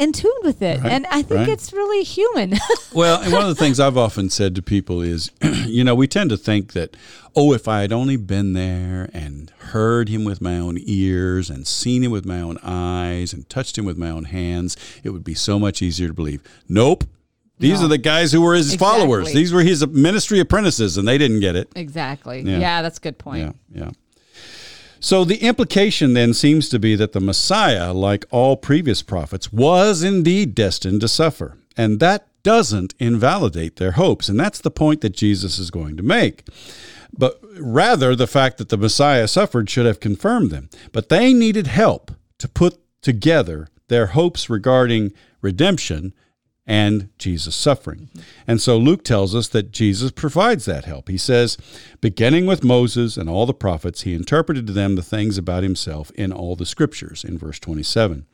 [0.00, 0.80] in tune with it.
[0.80, 1.48] Right, and I think right.
[1.48, 2.54] it's really human.
[2.92, 5.30] Well, and one of the things I've often said to people is,
[5.64, 6.96] you know, we tend to think that,
[7.36, 11.68] oh, if I had only been there and heard him with my own ears and
[11.68, 15.22] seen him with my own eyes and touched him with my own hands, it would
[15.22, 16.42] be so much easier to believe.
[16.68, 17.04] Nope.
[17.60, 17.84] These No.
[17.86, 19.32] are the guys who were his followers.
[19.32, 21.70] These were his ministry apprentices, and they didn't get it.
[21.76, 22.40] exactly.
[22.40, 22.58] Yeah.
[22.58, 23.54] yeah, that's a good point.
[23.72, 23.90] Yeah, yeah.
[25.00, 30.02] So the implication then seems to be that the Messiah, like all previous prophets, was
[30.02, 31.56] indeed destined to suffer.
[31.76, 34.28] And that doesn't invalidate their hopes.
[34.28, 36.46] And that's the point that Jesus is going to make.
[37.16, 40.68] But rather, the fact that the Messiah suffered should have confirmed them.
[40.92, 46.12] But they needed help to put together their hopes regarding redemption
[46.70, 48.08] and Jesus' suffering.
[48.46, 51.08] And so Luke tells us that Jesus provides that help.
[51.08, 51.58] He says,
[52.00, 56.12] beginning with Moses and all the prophets, he interpreted to them the things about himself
[56.12, 58.24] in all the scriptures, in verse 27.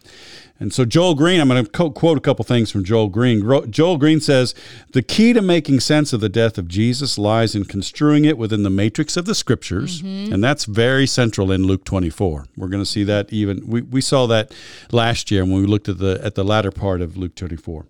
[0.61, 3.71] And so Joel Green, I'm going to co- quote a couple things from Joel Green.
[3.71, 4.55] Joel Green says,
[4.93, 8.65] The key to making sense of the death of Jesus lies in construing it within
[8.65, 10.03] the matrix of the scriptures.
[10.03, 10.35] Mm-hmm.
[10.35, 12.49] And that's very central in Luke 24.
[12.55, 14.53] We're going to see that even, we, we saw that
[14.93, 17.87] last year when we looked at the, at the latter part of Luke 24.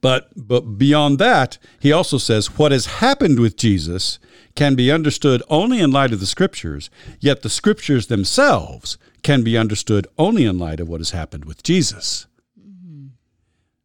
[0.00, 4.18] But but beyond that, he also says what has happened with Jesus
[4.54, 9.58] can be understood only in light of the scriptures, yet the scriptures themselves can be
[9.58, 12.26] understood only in light of what has happened with Jesus.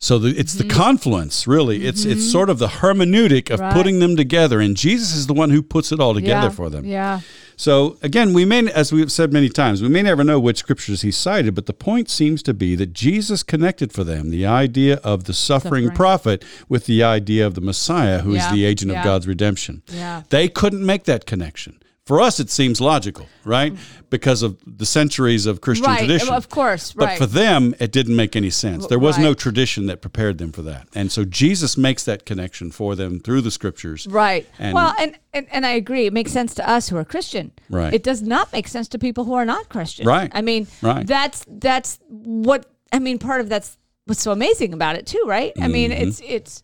[0.03, 0.67] So the, it's Mm-hmm.
[0.67, 1.85] the confluence, really.
[1.85, 3.71] It's it's sort of the hermeneutic of Right.
[3.73, 6.49] putting them together, and Jesus is the one who puts it all together yeah.
[6.59, 6.83] for them.
[6.85, 7.19] Yeah.
[7.55, 11.03] So again, we may, as we've said many times, we may never know which scriptures
[11.03, 14.95] he cited, but the point seems to be that Jesus connected for them the idea
[15.03, 15.95] of the suffering, Suffering.
[15.95, 18.99] prophet with the idea of the Messiah, who is Yeah, the agent yeah.
[19.01, 19.83] of God's redemption.
[19.93, 20.23] Yeah.
[20.29, 21.75] They couldn't make that connection.
[22.07, 23.73] For us, it seems logical, right?
[24.09, 25.99] Because of the centuries of Christian Right.
[25.99, 26.33] tradition.
[26.33, 26.93] Of course.
[26.93, 28.87] But for them, it didn't make any sense.
[28.87, 30.87] There was no tradition that prepared them for that.
[30.95, 34.07] And so Jesus makes that connection for them through the scriptures.
[34.09, 34.47] Right.
[34.57, 36.07] And- well, and, and and I agree.
[36.07, 37.51] It makes sense to us who are Christian.
[37.69, 37.93] Right.
[37.93, 40.07] It does not make sense to people who are not Christian.
[40.07, 40.31] Right.
[40.33, 41.05] I mean, Right.
[41.05, 43.19] that's that's what I mean.
[43.19, 45.53] Part of that's what's so amazing about it too, right?
[45.61, 46.07] I mean, Mm-hmm.
[46.07, 46.63] it's it's.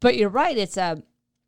[0.00, 0.56] But you're right.
[0.56, 1.00] It's a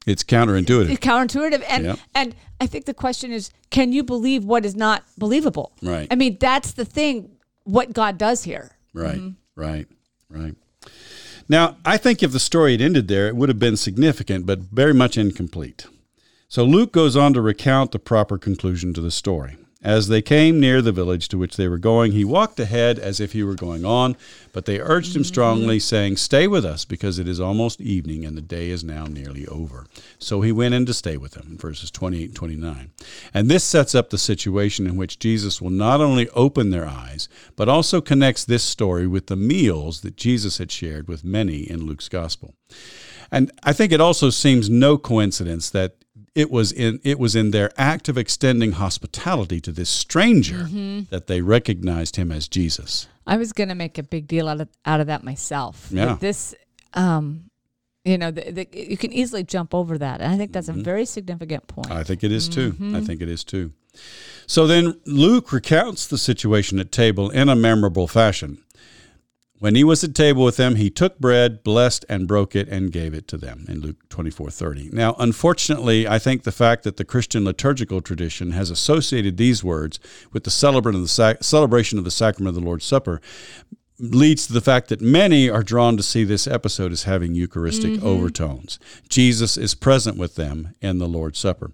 [0.06, 0.88] It's counterintuitive.
[0.90, 1.98] it's counterintuitive, and Yep.
[2.14, 5.72] and I think the question is, can you believe what is not believable?
[5.82, 6.06] Right.
[6.10, 7.32] I mean, that's the thing.
[7.64, 8.70] What God does here.
[8.94, 9.20] Right,
[9.56, 9.86] right,
[10.30, 10.54] right.
[11.48, 14.60] Now, I think if the story had ended there, it would have been significant, but
[14.60, 15.86] very much incomplete.
[16.48, 19.56] So Luke goes on to recount the proper conclusion to the story.
[19.82, 23.20] As they came near the village to which they were going, he walked ahead as
[23.20, 24.16] if he were going on,
[24.52, 25.82] but they urged him strongly, mm-hmm.
[25.82, 29.46] saying, Stay with us, because it is almost evening, and the day is now nearly
[29.46, 29.86] over.
[30.18, 32.90] So he went in to stay with them, verses 28 and 29.
[33.34, 37.28] And this sets up the situation in which Jesus will not only open their eyes,
[37.54, 41.86] but also connects this story with the meals that Jesus had shared with many in
[41.86, 42.54] Luke's gospel.
[43.30, 45.96] And I think it also seems no coincidence that
[46.36, 50.68] it was in it was in their act of extending hospitality to this stranger
[51.10, 53.08] that they recognized him as Jesus.
[53.26, 55.88] I was going to make a big deal out of out of that myself.
[55.90, 56.04] Yeah.
[56.06, 56.54] That this,
[56.94, 57.50] um,
[58.04, 60.52] you know, the, the, you can easily jump over that, and I think Mm-hmm.
[60.52, 61.90] that's a very significant point.
[61.90, 62.76] I think it is too.
[62.94, 63.72] I think it is too.
[64.46, 68.58] So then Luke recounts the situation at table in a memorable fashion.
[69.58, 72.92] When he was at table with them, he took bread, blessed, and broke it, and
[72.92, 74.90] gave it to them in Luke twenty-four thirty.
[74.92, 79.98] Now, unfortunately, I think the fact that the Christian liturgical tradition has associated these words
[80.32, 83.20] with the celebrant of the sac- celebration of the sacrament of the Lord's Supper
[83.98, 87.92] leads to the fact that many are drawn to see this episode as having Eucharistic
[87.92, 88.06] mm-hmm.
[88.06, 88.78] overtones.
[89.08, 91.70] Jesus is present with them in the Lord's Supper.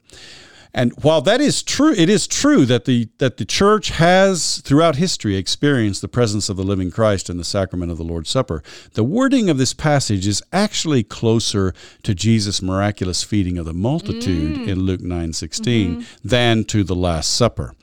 [0.75, 4.97] And while that is true, it is true that the that the church has throughout
[4.97, 8.63] history experienced the presence of the living Christ in the sacrament of the Lord's Supper.
[8.95, 14.57] The wording of this passage is actually closer to Jesus' miraculous feeding of the multitude
[14.61, 14.69] mm.
[14.69, 16.03] in Luke 9:16 mm-hmm.
[16.25, 17.75] than to the Last Supper.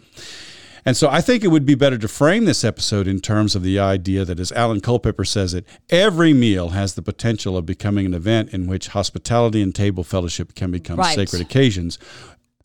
[0.86, 3.62] And so I think it would be better to frame this episode in terms of
[3.62, 8.06] the idea that, as Alan Culpepper says it, every meal has the potential of becoming
[8.06, 11.16] an event in which hospitality and table fellowship can become Right.
[11.16, 12.00] sacred occasions.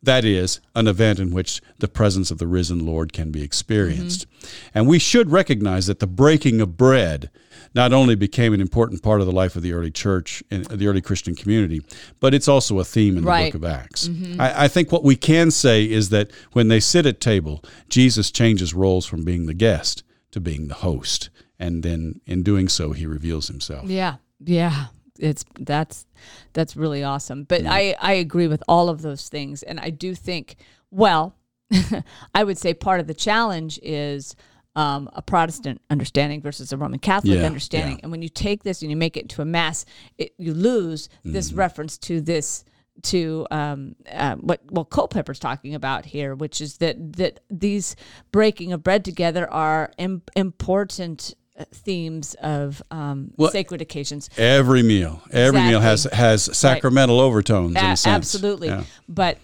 [0.05, 4.29] That is, an event in which the presence of the risen Lord can be experienced.
[4.29, 4.69] Mm-hmm.
[4.75, 7.31] And we should recognize that the breaking of bread
[7.75, 10.87] not only became an important part of the life of the early church and the
[10.87, 11.81] early Christian community,
[12.21, 13.53] but it's also a theme in the Right.
[13.53, 14.09] book of Acts.
[14.09, 14.41] Mm-hmm.
[14.41, 18.31] I, I think what we can say is that when they sit at table, Jesus
[18.31, 21.31] changes roles from being the guest to being the host.
[21.59, 23.89] And then in doing so, he reveals himself.
[23.89, 24.87] Yeah, yeah,
[25.19, 26.07] it's that's
[26.53, 27.45] that's really awesome.
[27.45, 30.57] But I I agree with all of those things, and I do think
[30.91, 31.35] well,
[32.35, 34.35] I would say part of the challenge is.
[34.77, 38.83] Um, a Protestant understanding versus a Roman Catholic Yeah, understanding, and when you take this
[38.83, 39.85] and you make it into a mass,
[40.19, 41.59] it, you lose this Mm-hmm.
[41.61, 42.65] reference to this
[43.03, 47.95] to um, uh, what what Culpepper's talking about here, which is that that these
[48.33, 51.35] breaking of bread together are Im- important
[51.73, 54.29] themes of um, Well, sacred occasions.
[54.37, 58.69] Every meal, every meal has has sacramental overtones in A- absolutely.
[58.69, 58.85] Yeah.
[59.09, 59.39] But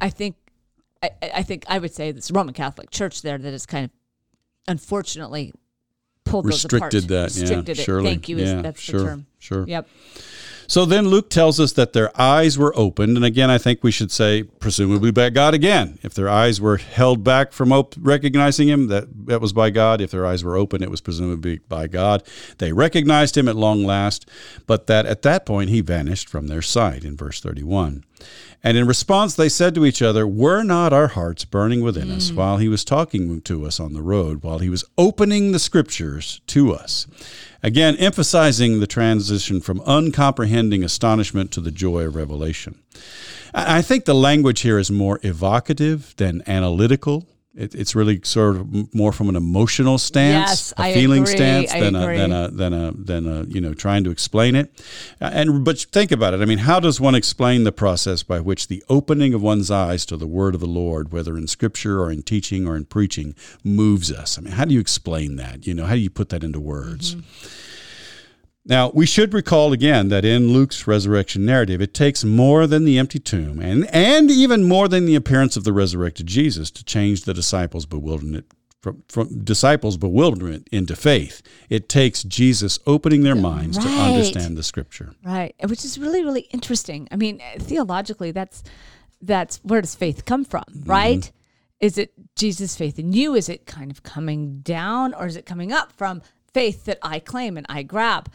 [0.00, 0.36] I think
[1.02, 3.90] I, I think I would say this Roman Catholic Church there that is kind of
[4.68, 5.52] unfortunately
[6.24, 7.08] pulled Restricted those apart.
[7.08, 7.82] that, yeah, Restricted it.
[7.84, 8.10] surely.
[8.10, 8.38] Thank you.
[8.38, 9.26] is- Yeah, that's sure, the term.
[9.38, 9.64] sure.
[9.68, 9.88] Yep.
[10.66, 13.16] So then Luke tells us that their eyes were opened.
[13.16, 15.98] And again, I think we should say, presumably by God again.
[16.02, 20.00] If their eyes were held back from op- recognizing him, that, that was by God.
[20.00, 22.22] If their eyes were open, it was presumably by God.
[22.58, 24.28] They recognized him at long last,
[24.66, 28.04] but that at that point he vanished from their sight in verse 31.
[28.64, 32.30] And in response, they said to each other, Were not our hearts burning within us
[32.30, 32.36] mm.
[32.36, 36.40] while he was talking to us on the road, while he was opening the scriptures
[36.46, 37.06] to us?
[37.62, 42.80] Again, emphasizing the transition from uncomprehending astonishment to the joy of revelation.
[43.52, 47.26] I I think the language here is more evocative than analytical.
[47.56, 51.36] It, it's really sort of more from an emotional stance, Yes, a I feeling agree.
[51.36, 54.56] stance I than a, than a than a than a you know trying to explain
[54.56, 54.72] it.
[55.20, 56.40] And but think about it.
[56.40, 60.04] I mean, how does one explain the process by which the opening of one's eyes
[60.06, 63.36] to the word of the Lord, whether in Scripture or in teaching or in preaching,
[63.62, 64.36] moves us?
[64.36, 65.64] I mean, how do you explain that?
[65.64, 67.14] You know, how do you put that into words?
[67.14, 67.46] Mm-hmm.
[68.66, 72.96] Now, we should recall again that in Luke's resurrection narrative, it takes more than the
[72.98, 77.24] empty tomb and, and even more than the appearance of the resurrected Jesus to change
[77.24, 78.46] the disciples' bewilderment
[78.80, 81.42] from, from disciples' bewilderment into faith.
[81.68, 85.14] It takes Jesus opening their minds to understand the scripture.
[85.24, 87.08] Right, which is really really interesting.
[87.10, 88.62] I mean, theologically, that's
[89.20, 90.90] that's where does faith come from, Mm-hmm.
[90.90, 91.32] right?
[91.80, 93.34] Is it Jesus' faith in you?
[93.34, 96.22] Is it kind of coming down, or is it coming up from
[96.54, 98.30] faith that I claim and I grab?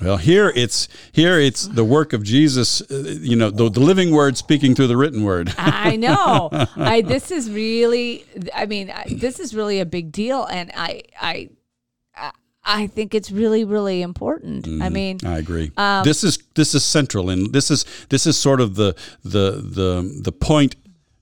[0.00, 4.12] Well, here it's here it's the work of Jesus, uh, you know, the, the living
[4.12, 5.52] word speaking through the written word.
[5.58, 6.50] I know.
[6.76, 8.24] I this is really.
[8.54, 11.48] I mean, I- this is really a big deal, and I I
[12.64, 14.66] I- think it's really really important.
[14.66, 14.82] Mm-hmm.
[14.82, 15.72] I mean, I agree.
[15.76, 18.94] Um, this is this is central, and this is this is sort of the
[19.24, 20.76] the the the point.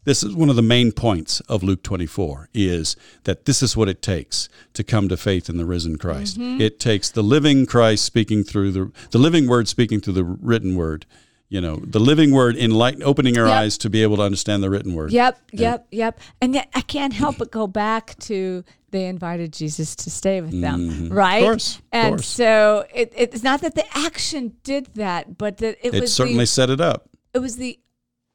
[0.07, 3.89] This is one of the main points of Luke 24 is that this is what
[3.89, 6.39] it takes to come to faith in the risen Christ.
[6.39, 6.61] Mm-hmm.
[6.61, 10.75] It takes the living Christ speaking through the the living word speaking through the written
[10.77, 11.05] word.
[11.49, 13.55] You know, the living word enlighten, opening our Yep.
[13.63, 15.13] eyes to be able to understand the written word.
[15.13, 16.19] Yep, yep, yep.
[16.41, 20.61] And yet I can't help but go back to they invited Jesus to stay with
[20.61, 21.37] them, right?
[21.43, 21.45] Mm-hmm.
[21.45, 22.27] course, of and course.
[22.27, 26.45] so it, it's not that the action did that, but that it, It was certainly
[26.45, 27.11] the, set it up.
[27.35, 27.79] it was the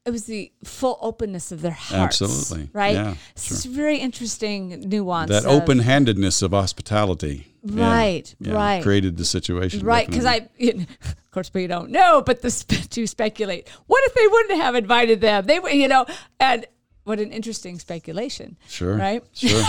[0.04, 2.20] it was the full openness of their hearts.
[2.20, 2.70] Absolutely.
[2.72, 2.94] right?
[2.94, 5.30] Yeah, It's very interesting nuance.
[5.30, 7.46] That open-handedness of hospitality.
[7.62, 8.82] Right, yeah, right.
[8.82, 9.86] Created the situation.
[9.86, 10.24] Right, because.
[10.24, 13.68] I, of course, we don't know, but the sp- to speculate.
[13.86, 15.44] What if they wouldn't have invited them?
[15.44, 16.06] They, would, you know,
[16.40, 16.66] and
[17.04, 18.56] what an interesting speculation.
[18.68, 18.96] Sure.
[18.96, 19.22] Right?
[19.32, 19.62] Sure.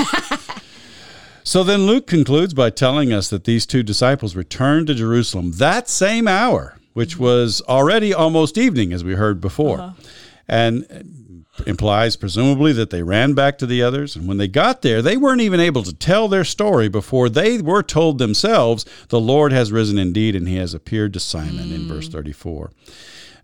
[1.43, 5.87] so then Luke concludes by telling us that these two disciples returned to Jerusalem that
[5.87, 7.23] same hour, which mm-hmm.
[7.23, 9.79] was already almost evening, as we heard before.
[9.79, 10.03] Uh-huh.
[10.47, 14.15] And implies presumably that they ran back to the others.
[14.15, 17.59] And when they got there, they weren't even able to tell their story before they
[17.61, 21.87] were told themselves, The Lord has risen indeed, and he has appeared to Simon in
[21.87, 22.13] verse mm.
[22.13, 22.71] 34.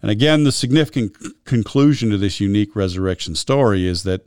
[0.02, 4.22] And again, the significant conclusion to this unique resurrection story is that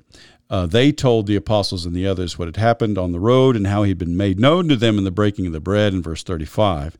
[0.52, 3.66] uh, they told the apostles and the others what had happened on the road and
[3.66, 6.22] how he'd been made known to them in the breaking of the bread in verse
[6.22, 6.98] 35.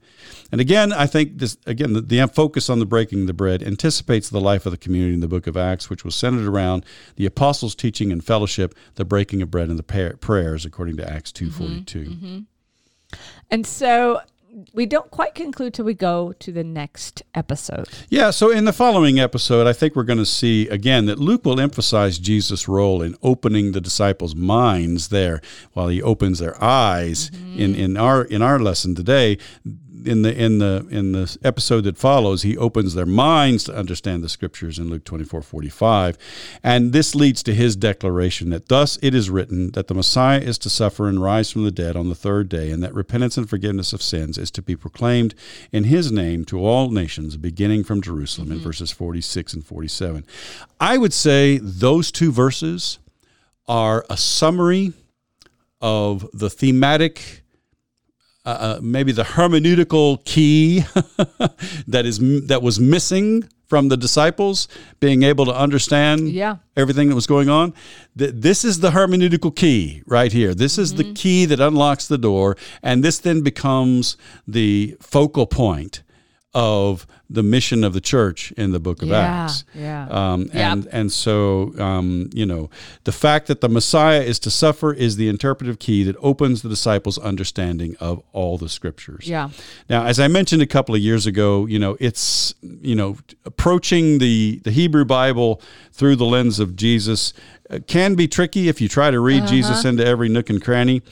[0.51, 3.63] And again, I think this again the, the focus on the breaking of the bread
[3.63, 6.87] anticipates the life of the community in the book of Acts, which was centered around
[7.17, 11.09] the apostles' teaching and fellowship, the breaking of bread, and the pa- prayers, according to
[11.09, 11.51] Acts two
[13.51, 14.23] And so
[14.75, 17.89] we don't quite conclude till we go to the next episode.
[18.09, 21.45] Yeah, so in the following episode, I think we're going to see again that Luke
[21.45, 25.41] will emphasize Jesus' role in opening the disciples' minds there,
[25.73, 27.61] while he opens their eyes mm-hmm.
[27.61, 29.39] in, in our in our lesson today.
[30.05, 34.23] In the in the in the episode that follows, he opens their minds to understand
[34.23, 36.17] the scriptures in Luke twenty four forty five,
[36.63, 40.59] and this leads to his declaration that thus it is written that the Messiah is
[40.59, 43.49] to suffer and rise from the dead on the third day, and that repentance and
[43.49, 45.35] forgiveness of sins is to be proclaimed
[45.71, 48.65] in his name to all nations, beginning from Jerusalem in mm-hmm.
[48.65, 50.25] verses 46 and 47.
[50.81, 52.99] I would say those two verses
[53.69, 54.93] are a summary
[55.81, 57.42] of the thematic.
[58.45, 60.81] Uh, uh, maybe the hermeneutical key
[61.87, 64.67] that is that was missing from the disciples
[65.01, 66.57] being able to understand Yeah.
[66.77, 67.73] everything that was going on.
[68.19, 70.55] Th- This is the hermeneutical key right here.
[70.55, 76.03] This is the key that unlocks the door, and this then becomes the focal point
[76.53, 79.65] of the mission of the church in the book of Yeah, Acts.
[79.75, 80.07] yeah.
[80.11, 80.55] Um, Yep.
[80.55, 82.69] and and so um, you know
[83.05, 86.69] the fact that the Messiah is to suffer is the interpretive key that opens the
[86.69, 89.27] disciples' understanding of all the scriptures.
[89.29, 89.51] Yeah.
[89.89, 94.19] Now, as I mentioned a couple of years ago, you know, it's you know approaching
[94.19, 95.61] the the Hebrew Bible
[95.93, 97.33] through the lens of Jesus
[97.71, 101.03] uh, can be tricky if you try to read Jesus into every nook and cranny,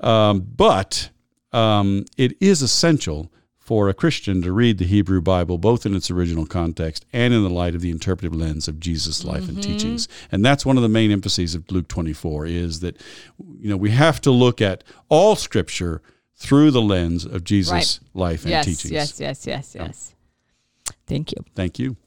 [0.00, 1.10] um, but
[1.52, 3.30] um, it is essential
[3.68, 7.42] for a Christian to read the Hebrew Bible both in its original context and in
[7.42, 9.72] the light of the interpretive lens of Jesus' life and mm-hmm.
[9.72, 10.08] teachings.
[10.32, 12.96] And that's one of the main emphases of Luke 24 is that
[13.60, 16.00] you know we have to look at all scripture
[16.34, 18.18] through the lens of Jesus' Right.
[18.18, 18.90] life and Yes, teachings.
[18.90, 20.14] yes, yes, yes, yes.
[21.06, 21.44] Thank you.
[21.54, 21.98] Thank you.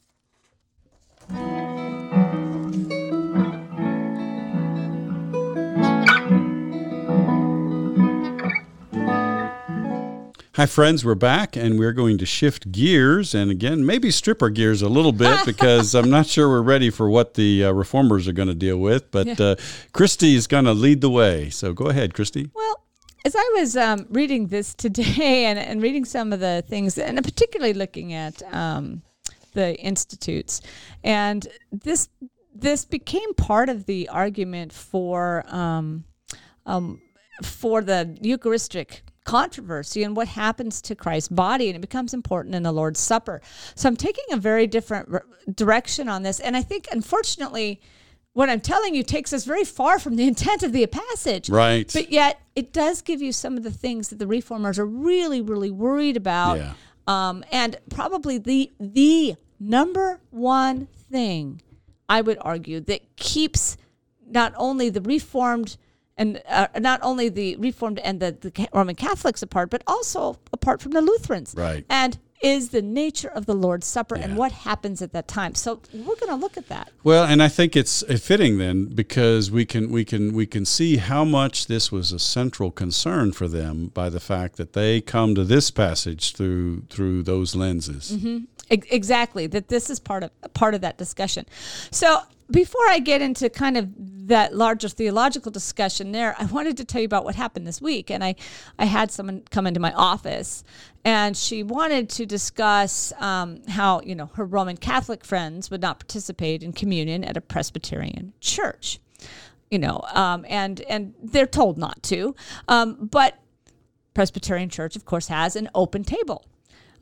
[10.62, 11.04] Hi, friends.
[11.04, 14.90] We're back and we're going to shift gears and again, maybe strip our gears a
[14.90, 18.48] little bit because I'm not sure we're ready for what the uh, reformers are going
[18.48, 19.10] to deal with.
[19.10, 19.56] But uh,
[19.92, 21.50] Christy is going to lead the way.
[21.50, 22.52] So go ahead, Christy.
[22.54, 22.84] Well,
[23.26, 27.18] as I was um, reading this today and, and reading some of the things, and
[27.24, 29.02] particularly looking at um,
[29.54, 30.62] the institutes,
[31.04, 32.08] and this
[32.54, 36.04] this became part of the argument for um,
[36.68, 37.02] um,
[37.42, 42.64] for the Eucharistic controversy and what happens to Christ's body, and it becomes important in
[42.64, 43.42] the Lord's Supper.
[43.76, 47.82] So I'm taking a very different r- direction on this, and I think, unfortunately,
[48.34, 51.50] what I'm telling you takes us very far from the intent of the passage.
[51.50, 51.90] Right.
[51.92, 55.42] But yet, it does give you some of the things that the reformers are really,
[55.42, 56.58] really worried about.
[56.58, 56.74] Yeah.
[57.08, 61.62] Um, and probably the the number one thing
[62.08, 63.76] I would argue that keeps
[64.26, 65.78] not only the reformed
[66.22, 70.80] and uh, not only the reformed and the, the Roman Catholics apart, but also apart
[70.80, 71.56] from the Lutherans.
[71.58, 71.84] Right.
[71.90, 75.54] And is the nature of the Lord's Supper and what happens at that time.
[75.56, 76.92] So we're going to look at that.
[77.04, 80.98] Well, and I think it's fitting then because we can we can we can see
[80.98, 85.36] how much this was a central concern for them by the fact that they come
[85.36, 88.12] to this passage through through those lenses.
[88.12, 89.48] Ex- Exactly.
[89.48, 91.46] That this is part of part of that discussion.
[91.92, 93.90] So before I get into kind of
[94.28, 98.12] that larger theological discussion there, I wanted to tell you about what happened this week.
[98.12, 98.36] And I,
[98.78, 100.64] I had someone come into my office
[101.04, 106.00] and she wanted to discuss um, how, you know, her Roman Catholic friends would not
[106.00, 109.00] participate in communion at a Presbyterian church.
[109.70, 112.36] You know, um, and and they're told not to.
[112.68, 113.40] Um, but
[114.14, 116.46] Presbyterian Church, of course, has an open table.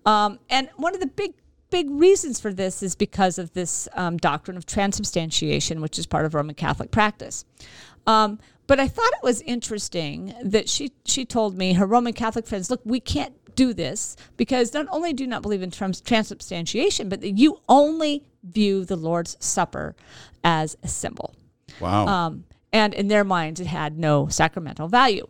[0.06, 1.34] Um, and one of the big,
[1.70, 6.26] big reasons for this is because of this um, doctrine of transubstantiation, which is part
[6.26, 7.46] of Roman Catholic practice.
[8.08, 12.46] Um, but I thought it was interesting that she she told me her Roman Catholic
[12.46, 16.02] friends, look, we can't do this because not only do you not believe in trans-
[16.02, 19.96] transubstantiation, but that you only view the Lord's Supper
[20.44, 21.36] as a symbol.
[21.80, 22.08] Wow.
[22.08, 25.28] Um, and in their minds, it had no sacramental value.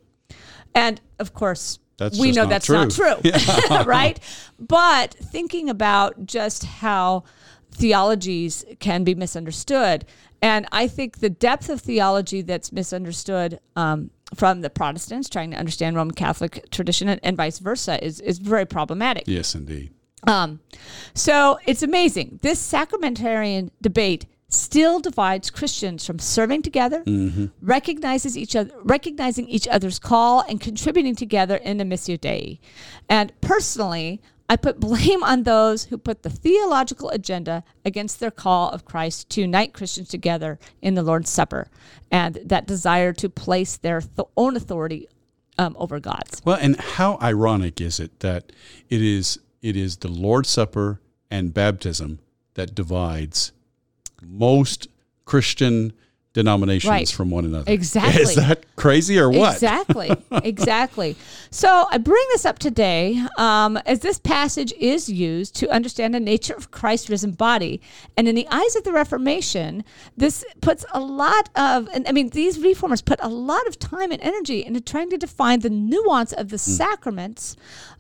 [0.76, 2.78] And of course, That's we know not that's true.
[2.78, 4.20] not true, right?
[4.58, 7.26] But thinking about just how
[7.72, 10.06] theologies can be misunderstood,
[10.42, 15.58] and I think the depth of theology that's misunderstood um, from the Protestants trying to
[15.58, 19.26] understand Roman Catholic tradition and, and vice versa is is very problematic.
[19.28, 19.92] yes, indeed.
[20.28, 20.60] Um,
[21.14, 22.40] so it's amazing.
[22.42, 27.04] This sacramentarian debate still divides Christians from serving together,
[27.62, 32.60] recognizes each other, recognizing each other's call, and contributing together in the Missio Dei.
[33.08, 38.72] And personally, I put blame on those who put the theological agenda against their call
[38.72, 41.68] of Christ to unite Christians together in the Lord's Supper
[42.12, 45.08] and that desire to place their th- own authority
[45.60, 46.42] um, over God's.
[46.44, 48.52] Well, and how ironic is it that
[48.90, 52.20] it is it is the Lord's Supper and baptism
[52.56, 53.52] that divides
[54.22, 54.88] most
[55.26, 55.94] Christian
[56.34, 57.10] denominations Right.
[57.10, 57.72] from one another.
[57.72, 58.22] Exactly.
[58.22, 59.54] Is that crazy or what?
[59.54, 60.12] Exactly.
[60.44, 61.16] exactly.
[61.50, 66.20] So I bring this up today um, as this passage is used to understand the
[66.20, 67.82] nature of Christ's risen body.
[68.16, 69.84] And in the eyes of the Reformation,
[70.18, 74.12] this puts a lot of, and I mean, these reformers put a lot of time
[74.12, 76.72] and energy into trying to define the nuance of the Hmm.
[76.72, 77.56] sacraments.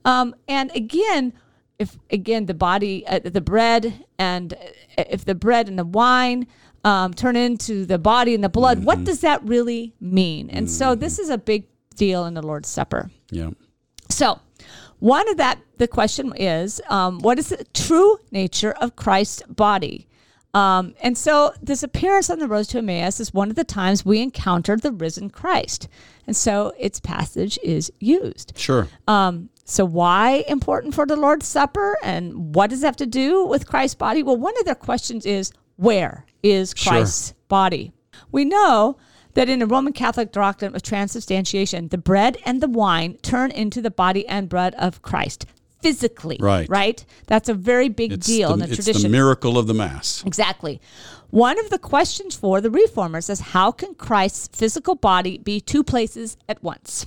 [0.05, 1.34] Um, and again,
[1.80, 6.45] if again the body, uh, the bread, and uh, if the bread and the wine
[6.84, 8.86] um, turn into the body and the blood, Mm-hmm.
[8.86, 10.49] what does that really mean?
[10.49, 11.65] And so this is a big
[11.95, 13.09] deal in the Lord's Supper.
[13.32, 13.51] Yeah.
[14.09, 14.39] So,
[14.99, 20.07] one of that, the question is, um, what is the true nature of Christ's body?
[20.53, 24.03] Um, and so, this appearance on the road to Emmaus is one of the times
[24.03, 25.87] we encountered the risen Christ.
[26.25, 28.53] And so, its passage is used.
[28.57, 28.87] Sure.
[29.07, 33.45] Um, so, why important for the Lord's Supper, and what does it have to do
[33.45, 34.23] with Christ's body?
[34.23, 36.93] Well, one of their questions is, where is Sure.
[36.93, 37.91] Christ's body?
[38.31, 38.97] We know
[39.35, 43.81] that in the Roman Catholic doctrine of transubstantiation, the bread and the wine turn into
[43.81, 45.45] the body and blood of Christ
[45.82, 46.38] physically.
[46.39, 46.67] Right.
[46.69, 47.05] Right?
[47.27, 48.91] That's a very big It's deal the, in the tradition.
[48.91, 50.23] it's the miracle of the Mass.
[50.25, 50.80] Exactly.
[51.30, 55.84] One of the questions for the reformers is how can Christ's physical body be two
[55.84, 57.05] places at once?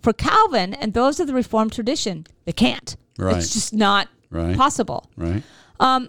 [0.00, 2.96] For Calvin and those of the Reformed tradition, they can't.
[3.18, 3.36] Right.
[3.36, 4.56] It's just not Right.
[4.56, 5.10] possible.
[5.16, 5.42] Right?
[5.78, 6.08] Um,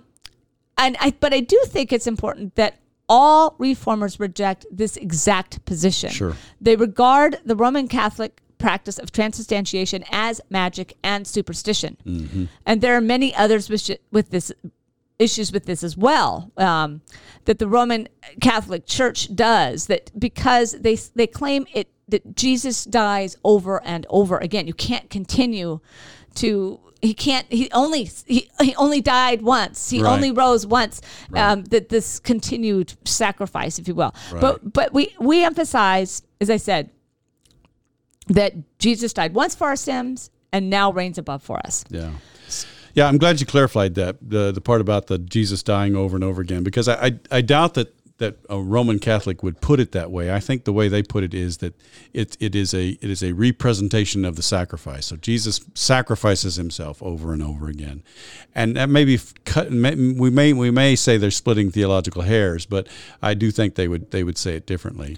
[0.78, 2.80] and I, but I do think it's important that
[3.10, 6.10] all reformers reject this exact position.
[6.10, 6.36] Sure.
[6.62, 11.98] They regard the Roman Catholic practice of transubstantiation as magic and superstition.
[12.06, 12.46] Mm-hmm.
[12.66, 14.54] And there are many others with, with this
[15.20, 17.02] issues with this as well um,
[17.46, 18.08] that the Roman
[18.42, 24.38] Catholic Church does that because they they claim it that Jesus dies over and over
[24.38, 24.66] again.
[24.66, 25.80] You can't continue
[26.36, 30.14] to he can't he only he, he only died once he Right.
[30.14, 31.02] only rose once
[31.36, 36.58] um, that this continued sacrifice if you will but but we we emphasize as i
[36.58, 36.90] said
[38.28, 42.12] that jesus died once for our sins and now reigns above for us Yeah.
[42.96, 46.24] Yeah, I'm glad you clarified that the the part about the Jesus dying over and
[46.24, 49.92] over again because I I, I doubt that that a Roman Catholic would put it
[49.94, 50.32] that way.
[50.32, 51.74] I think the way they put it is that
[52.14, 55.08] it it is a it is a representation of the sacrifice.
[55.08, 58.04] So Jesus sacrifices himself over and over again,
[58.54, 59.72] and that maybe cut.
[59.72, 62.88] We may we may say they're splitting theological hairs, but
[63.22, 65.18] I do think they would they would say it differently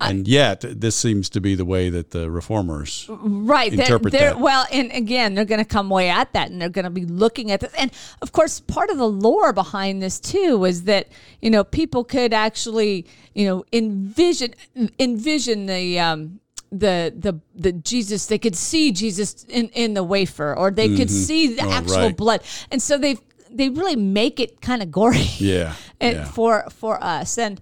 [0.00, 4.30] and yet this seems to be the way that the reformers right interpret they're, they're,
[4.34, 4.40] that.
[4.40, 7.06] Well, and again, they're going to come way at that, and they're going to be
[7.06, 7.72] looking at this.
[7.74, 7.90] And
[8.20, 11.08] of course, part of the lore behind this too is that
[11.40, 14.54] you know people could actually you know envision
[14.98, 15.98] envision the.
[15.98, 16.40] Um,
[16.72, 21.06] the the the Jesus they could see Jesus in in the wafer or they could
[21.08, 21.24] Mm-hmm.
[21.24, 22.16] see the Oh, actual right.
[22.16, 22.40] blood
[22.72, 23.16] and so they
[23.52, 26.24] they really make it kind of gory Yeah, and yeah.
[26.24, 27.60] for for us and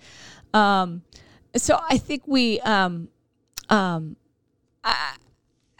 [0.54, 1.02] um
[1.56, 3.08] so i think we um
[3.70, 4.16] um
[4.82, 5.16] i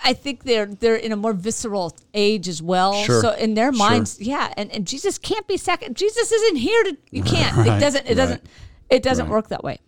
[0.04, 3.72] i think they're they're in a more visceral age as well Sure, so in their
[3.72, 3.78] sure.
[3.78, 7.76] minds yeah and, and jesus can't be second jesus isn't here to you can't Right,
[7.76, 8.42] it doesn't it doesn't
[8.90, 9.32] it doesn't right.
[9.32, 9.78] work that way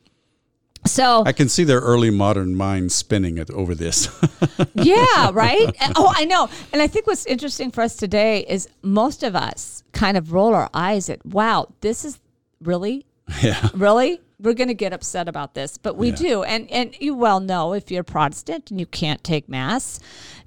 [0.86, 4.08] so I can see their early modern mind spinning it over this.
[4.74, 5.74] yeah, right?
[5.96, 6.48] Oh, I know.
[6.72, 10.54] And I think what's interesting for us today is most of us kind of roll
[10.54, 12.20] our eyes at, wow, this is
[12.62, 13.04] really,
[13.42, 14.20] yeah, really?
[14.38, 16.14] We're going to get upset about this, but we Yeah.
[16.16, 16.42] do.
[16.42, 19.98] And and you well know if you're Protestant and you can't take mass,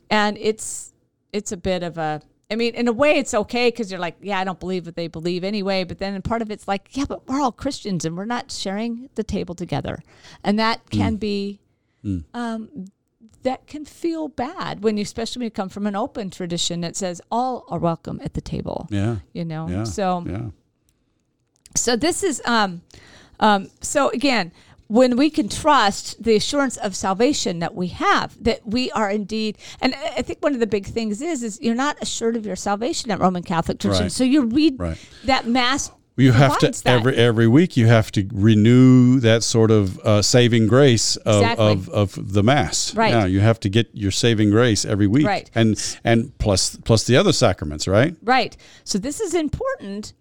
[0.09, 0.93] and it's
[1.33, 2.21] it's a bit of a
[2.51, 4.95] I mean, in a way, it's okay because you're like, yeah, I don't believe what
[4.95, 5.83] they believe anyway.
[5.83, 8.51] But then in part of it's like, yeah, but we're all Christians and we're not
[8.51, 9.99] sharing the table together,
[10.43, 11.59] and that can be
[12.33, 12.85] um,
[13.43, 16.95] that can feel bad when you, especially when you come from an open tradition that
[16.95, 18.87] says all are welcome at the table.
[18.89, 19.83] yeah, You know, yeah.
[19.83, 20.49] so yeah,
[21.75, 22.81] so this is um,
[23.39, 24.51] um, so again
[24.87, 29.55] when we can trust the assurance of salvation that we have that we are indeed
[29.81, 32.55] and I think one of the big things is is you're not assured of your
[32.55, 34.05] salvation at Roman Catholic tradition.
[34.05, 34.11] Right.
[34.11, 34.97] So you read Right.
[35.25, 35.91] that mass.
[36.17, 36.87] you have to that.
[36.87, 41.65] every every week you have to renew that sort of uh, saving grace of, Exactly.
[41.71, 42.93] of, of the mass.
[42.95, 43.13] Right.
[43.13, 45.25] Yeah, you have to get your saving grace every week.
[45.25, 45.49] Right.
[45.55, 48.15] And and plus plus the other sacraments, right?
[48.23, 48.57] Right.
[48.83, 50.13] So this is important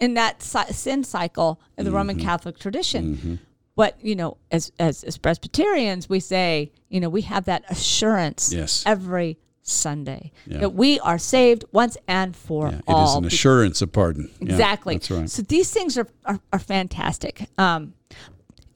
[0.00, 2.26] in that sin cycle of the Roman Mm-hmm.
[2.26, 3.38] Catholic tradition.
[3.76, 8.52] But you know, as, as as Presbyterians, we say, you know, we have that assurance
[8.52, 8.82] Yes.
[8.86, 10.58] every Sunday Yeah.
[10.58, 13.18] that we are saved once and for Yeah, it is all.
[13.18, 14.30] an assurance of pardon.
[14.40, 14.94] Yeah, exactly.
[14.96, 15.30] that's right.
[15.30, 17.46] So these things are are, are fantastic.
[17.58, 17.94] Um,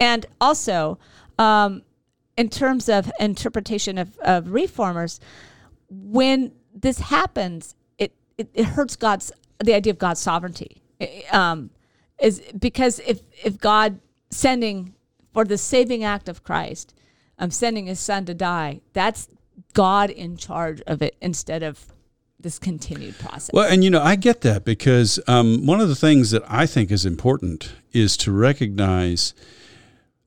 [0.01, 0.99] and also,
[1.39, 1.83] um,
[2.37, 5.21] in terms of interpretation of, of reformers,
[5.89, 10.81] when this happens, it, it, it hurts God's the idea of God's sovereignty.
[11.31, 11.71] Um,
[12.21, 14.95] is because if if God sending
[15.33, 16.95] for the saving act of Christ,
[17.39, 19.29] um, sending His Son to die, that's
[19.73, 21.87] God in charge of it instead of
[22.39, 23.51] this continued process.
[23.53, 26.67] Well, and you know, I get that because um, one of the things that I
[26.67, 29.35] think is important is to recognize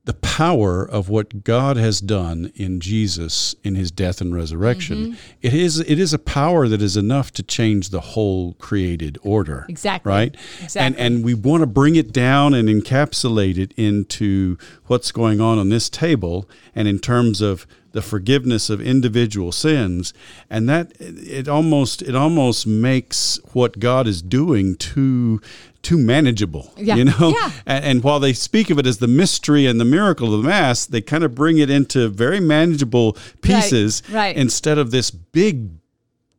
[0.08, 5.08] the power of what God has done in Jesus in his death and resurrection.
[5.08, 5.32] Mm-hmm.
[5.42, 9.66] It is it is a power that is enough to change the whole created order.
[9.68, 10.08] Exactly.
[10.08, 10.34] Right?
[10.62, 10.80] Exactly.
[10.80, 14.56] And and we want to bring it down and encapsulate it into
[14.86, 20.14] what's going on on this table and in terms of the forgiveness of individual sins
[20.48, 25.42] and that it almost it almost makes what God is doing too
[25.88, 26.96] too manageable Yeah.
[26.96, 27.50] you know Yeah.
[27.64, 30.48] and, and while they speak of it as the mystery and the miracle of the
[30.48, 34.36] mass they kind of bring it into very manageable pieces right.
[34.36, 35.70] instead of this big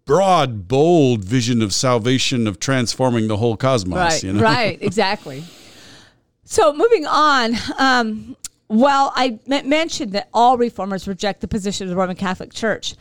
[0.06, 5.44] broad bold vision of salvation of transforming the whole cosmos right, you know right, exactly.
[6.44, 8.36] So moving on, um,
[8.68, 12.94] well, I mentioned that all reformers reject the position of the Roman Catholic Church.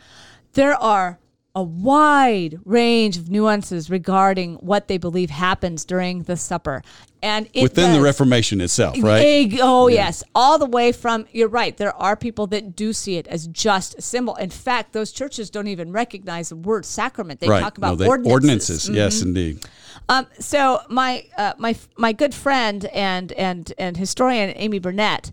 [0.53, 1.18] There are
[1.55, 6.81] a wide range of nuances regarding what they believe happens during the supper,
[7.23, 11.49] and it within the reformation itself right Egg, oh yes, all the way from you're
[11.49, 11.75] right.
[11.75, 14.35] There are people that do see it as just a symbol.
[14.35, 17.39] In fact, those churches don't even recognize the word sacrament.
[17.39, 18.85] They right talk about No, they- ordinances.
[18.85, 18.95] Mm-hmm.
[18.95, 19.65] yes indeed
[20.07, 25.31] Um, so my uh, my my good friend and and and historian Amy Burnett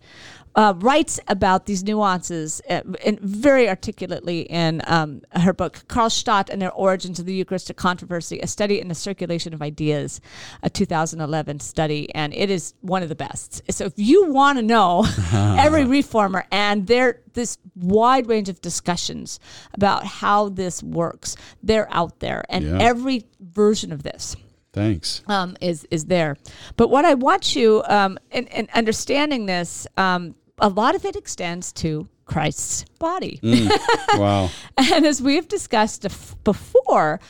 [0.57, 6.61] uh, writes about these nuances uh, in, very articulately in um, her book Karlstadt and
[6.63, 10.21] Their Origins of the Eucharistic Controversy: A Study in the Circulation of Ideas,
[10.63, 13.63] a 2011 study, and it is one of the best.
[13.71, 19.39] So if you want to know every reformer and their this wide range of discussions
[19.75, 22.79] about how this works, they're out there, and Yeah.
[22.81, 24.37] every version of this
[24.73, 26.37] thanks um, is is there.
[26.77, 31.17] But what I want you um, in, in understanding this, um, a lot of it
[31.17, 33.71] extends to Christ's body, mm.
[34.19, 36.07] wow and as we've discussed
[36.45, 37.21] before.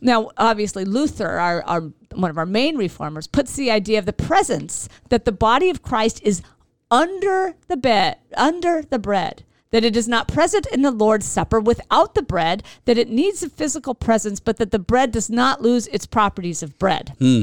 [0.00, 1.80] Now, obviously, Luther, our, our
[2.14, 5.82] one of our main reformers, puts the idea of the presence that the body of
[5.82, 6.42] Christ is
[6.90, 11.60] under the bed, under the bread, that it is not present in the Lord's Supper
[11.60, 15.62] without the bread, that it needs a physical presence, but that the bread does not
[15.62, 17.14] lose its properties of bread.
[17.18, 17.42] Hmm.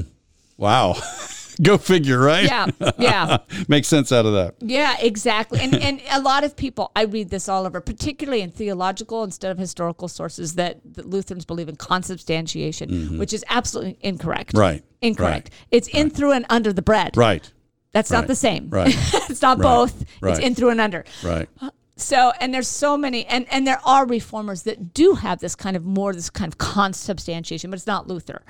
[0.57, 0.93] Wow.
[1.69, 2.45] Go figure, right?
[2.45, 3.37] Yeah, yeah.
[3.67, 4.55] Makes sense out of that.
[4.59, 5.59] Yeah, exactly.
[5.61, 9.51] And and a lot of people, I read this all over, particularly in theological instead
[9.51, 14.49] of historical sources, that, that Lutherans believe in consubstantiation, which is absolutely incorrect.
[14.53, 14.59] Mm-hmm.
[14.59, 15.49] Right, Incorrect.
[15.51, 17.17] right, It's in through and under the bread.
[17.17, 17.49] Right.
[17.91, 18.69] That's not the same.
[18.69, 18.87] right,
[19.29, 20.05] it's not right, both.
[20.23, 21.05] It's in through and under.
[21.23, 21.47] Right.
[21.95, 25.77] So, and there's so many, and, and there are reformers that do have this kind
[25.77, 28.41] of more, this kind of consubstantiation, but it's not Luther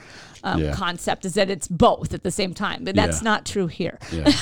[0.45, 0.73] um, Yeah.
[0.73, 2.85] concept, is that it's both at the same time.
[2.85, 3.25] But that's Yeah.
[3.29, 3.99] not true here.
[4.11, 4.31] Yeah.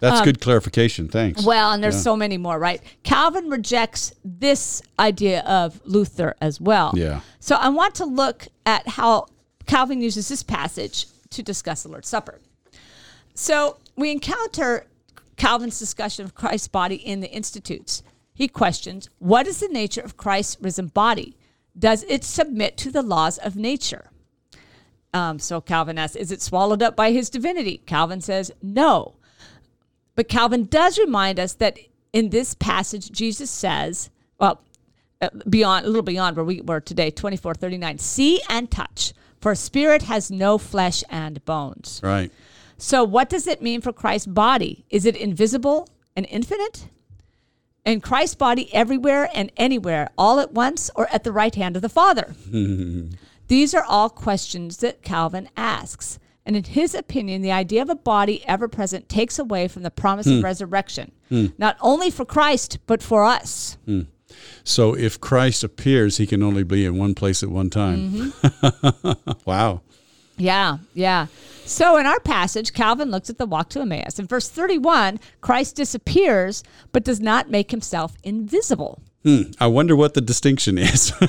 [0.00, 1.08] That's good clarification.
[1.08, 1.40] Thanks.
[1.40, 2.80] Um, Well, and there's so many more, right?
[3.02, 6.92] Calvin rejects this idea of Luther as well.
[6.94, 7.20] Yeah.
[7.40, 9.26] So I want to look at how
[9.66, 12.40] Calvin uses this passage to discuss the Lord's Supper.
[13.34, 14.86] So we encounter
[15.38, 18.02] Calvin's discussion of Christ's body in the Institutes.
[18.34, 21.36] He questions what is the nature of Christ's risen body?
[21.78, 24.10] Does it submit to the laws of nature?
[25.14, 27.78] Um, so Calvin asks, is it swallowed up by his divinity?
[27.86, 29.14] Calvin says, no.
[30.14, 31.78] But Calvin does remind us that
[32.12, 34.60] in this passage, Jesus says, well,
[35.20, 39.54] uh, beyond a little beyond where we were today, 24, 39, see and touch, for
[39.54, 42.00] spirit has no flesh and bones.
[42.02, 42.32] right.
[42.78, 44.84] So, what does it mean for Christ's body?
[44.88, 46.88] Is it invisible and infinite?
[47.84, 51.82] And Christ's body everywhere and anywhere, all at once, or at the right hand of
[51.82, 52.34] the Father?
[53.48, 56.18] These are all questions that Calvin asks.
[56.46, 59.90] And in his opinion, the idea of a body ever present takes away from the
[59.90, 60.44] promise of hmm.
[60.44, 61.46] resurrection, hmm.
[61.58, 63.76] not only for Christ, but for us.
[63.84, 64.02] Hmm.
[64.64, 68.32] So if Christ appears, he can only be in one place at one time.
[68.32, 69.32] Mm-hmm.
[69.44, 69.82] wow.
[70.36, 71.26] Yeah, yeah.
[71.68, 74.18] So in our passage, Calvin looks at the walk to Emmaus.
[74.18, 79.02] In verse 31, Christ disappears, but does not make himself invisible.
[79.24, 81.12] Hmm, I wonder what the distinction is.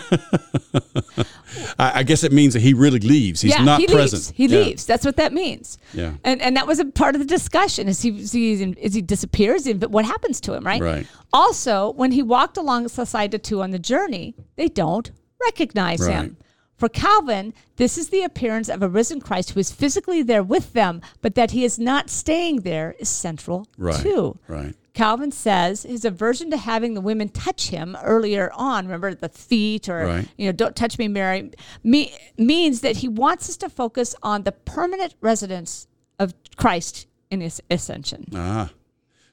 [1.80, 3.42] I, I guess it means that he really leaves.
[3.42, 4.14] He's yeah, not he present.
[4.14, 4.30] leaves.
[4.36, 4.60] He Yeah.
[4.60, 4.86] leaves.
[4.86, 5.78] That's what that means.
[5.94, 6.14] Yeah.
[6.24, 7.88] And and that was a part of the discussion.
[7.88, 9.68] Is he is he, is he disappears?
[9.74, 10.64] But what happens to him?
[10.66, 10.82] Right.
[10.82, 11.08] Right.
[11.34, 15.12] Also, when he walked alongside the two on the journey, they don't
[15.42, 16.12] recognize Right.
[16.14, 16.38] him.
[16.80, 20.72] For Calvin, this is the appearance of a risen Christ who is physically there with
[20.72, 24.02] them, but that he is not staying there is central Right.
[24.02, 24.40] too.
[24.48, 24.74] Right.
[24.94, 29.90] Calvin says his aversion to having the women touch him earlier on, remember the feet
[29.90, 30.28] or Right.
[30.38, 31.52] you know, don't touch me, Mary,
[31.84, 37.42] me, means that he wants us to focus on the permanent residence of Christ in
[37.42, 38.26] his ascension.
[38.34, 38.70] Ah.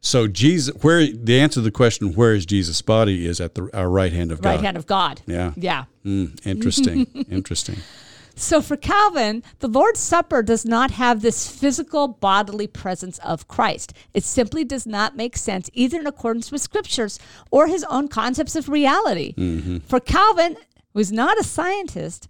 [0.01, 3.69] So Jesus, where the answer to the question, where is Jesus' body, is at the
[3.75, 4.51] our right hand of God.
[4.51, 5.23] Right hand of God.
[5.27, 5.53] Yeah.
[5.57, 5.85] Yeah.
[6.05, 7.07] Mm, interesting.
[7.31, 7.77] interesting.
[8.39, 13.95] So for Calvin, the Lord's Supper does not have this physical bodily presence of Christ.
[14.13, 17.19] It simply does not make sense either in accordance with scriptures
[17.51, 19.35] or his own concepts of reality.
[19.37, 19.79] Mm-hmm.
[19.79, 20.57] For Calvin,
[20.93, 22.29] who is not a scientist,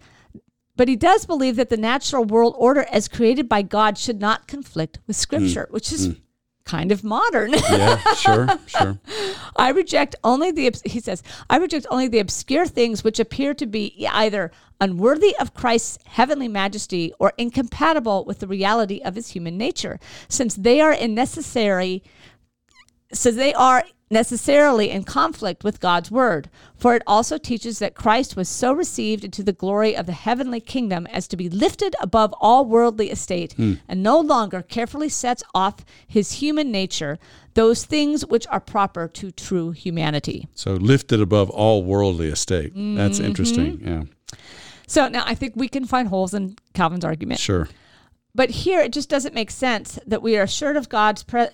[0.77, 4.47] but he does believe that the natural world order as created by God should not
[4.47, 5.73] conflict with scripture, mm.
[5.73, 6.21] which is mm.
[6.67, 7.53] Kind of modern.
[7.77, 7.97] Yeah.
[8.13, 8.47] Sure.
[8.65, 8.97] Sure.
[9.55, 13.65] I reject only the he says I reject only the obscure things which appear to
[13.65, 19.57] be either unworthy of Christ's heavenly majesty or incompatible with the reality of his human
[19.57, 19.99] nature
[20.29, 22.03] since they are in necessary
[23.11, 26.49] so they are necessarily in conflict with God's word.
[26.77, 30.59] For it also teaches that Christ was so received into the glory of the heavenly
[30.61, 35.83] kingdom as to be lifted above all worldly estate and no longer carefully sets off
[36.07, 37.19] his human nature,
[37.53, 40.47] those things which are proper to true humanity.
[40.53, 42.71] So lifted above all worldly estate.
[42.75, 43.25] That's Mm-hmm.
[43.25, 43.81] interesting.
[43.83, 44.03] Yeah.
[44.87, 47.39] So now I think we can find holes in Calvin's argument.
[47.41, 47.67] Sure.
[48.33, 51.47] But here it just doesn't make sense that we are assured of God's pre-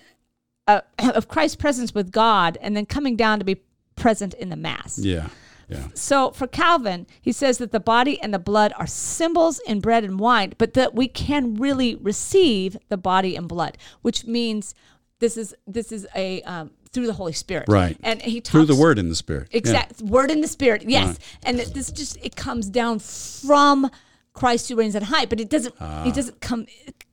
[0.68, 3.61] uh, of Christ's presence with God and then coming down to be
[3.95, 4.99] present in the mass.
[4.99, 5.30] Yeah.
[5.70, 5.88] Yeah.
[5.93, 10.03] So for Calvin, he says that the body and the blood are symbols in bread
[10.03, 14.76] and wine, but that we can really receive the body and blood, which means
[15.20, 17.97] this is this is a um, through the Holy Spirit, Right.
[18.03, 19.47] And he talks Through the word in the spirit.
[19.51, 19.57] Yeah.
[19.57, 23.89] exact word in the Spirit, yes, and that this just it comes down from
[24.34, 26.68] Christ who reigns on high, but it doesn't it doesn't come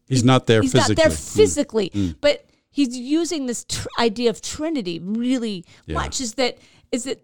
[0.09, 0.95] He's not there he's physically.
[0.97, 1.37] not there Mm.
[1.37, 5.95] physically, but he's using this tr- idea of Trinity really Yeah.
[5.95, 6.21] much.
[6.21, 6.59] Is that
[6.93, 7.23] is that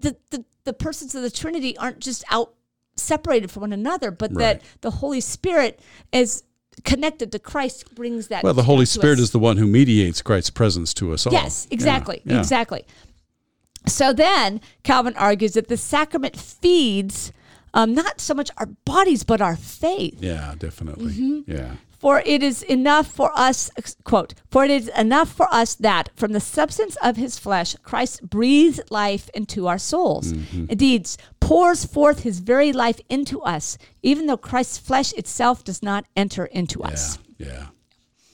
[0.00, 2.54] the, the the persons of the Trinity aren't just out
[2.96, 5.80] separated from one another, but that the Holy Spirit
[6.12, 6.42] is
[6.84, 8.44] connected to Christ brings that.
[8.44, 9.24] Well, the Holy Spirit us.
[9.24, 11.32] is the one who mediates Christ's presence to us all.
[11.32, 12.38] Yes, exactly, yeah.
[12.38, 12.84] exactly.
[13.86, 17.32] So then Calvin argues that the sacrament feeds
[17.72, 20.22] um, not so much our bodies, but our faith.
[20.22, 21.12] Yeah, definitely.
[21.12, 21.50] Mm-hmm.
[21.50, 21.74] Yeah.
[22.00, 23.70] For it is enough for us,
[24.04, 28.28] quote, for it is enough for us that from the substance of his flesh, Christ
[28.28, 30.32] breathes life into our souls.
[30.32, 30.64] Mm-hmm.
[30.70, 36.06] Indeed, pours forth his very life into us, even though Christ's flesh itself does not
[36.16, 37.18] enter into us.
[37.38, 37.46] Yeah.
[37.48, 37.66] Yeah.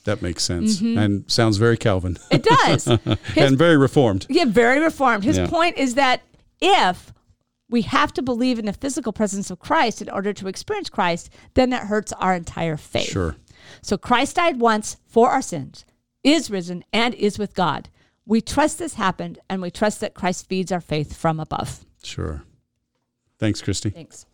[0.05, 2.35] That makes sense and sounds very Calvin Mm-hmm.
[2.37, 2.85] It does.
[3.35, 4.27] His and very reformed.
[4.29, 5.25] Yeah, very reformed.
[5.25, 5.49] His Yeah.
[5.49, 6.23] point is that
[6.61, 7.13] if
[7.69, 11.31] we have to believe in the physical presence of Christ in order to experience Christ,
[11.55, 13.09] then that hurts our entire faith.
[13.11, 13.35] Sure.
[13.83, 15.85] So Christ died once for our sins,
[16.23, 17.89] is risen, and is with God.
[18.25, 21.85] We trust this happened, and we trust that Christ feeds our faith from above.
[22.03, 22.43] Sure.
[23.39, 23.91] Thanks, Christy.
[23.91, 24.27] Thanks.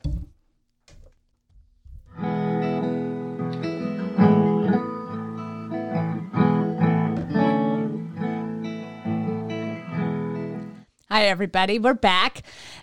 [11.11, 11.79] Hi, everybody.
[11.79, 12.43] We're back.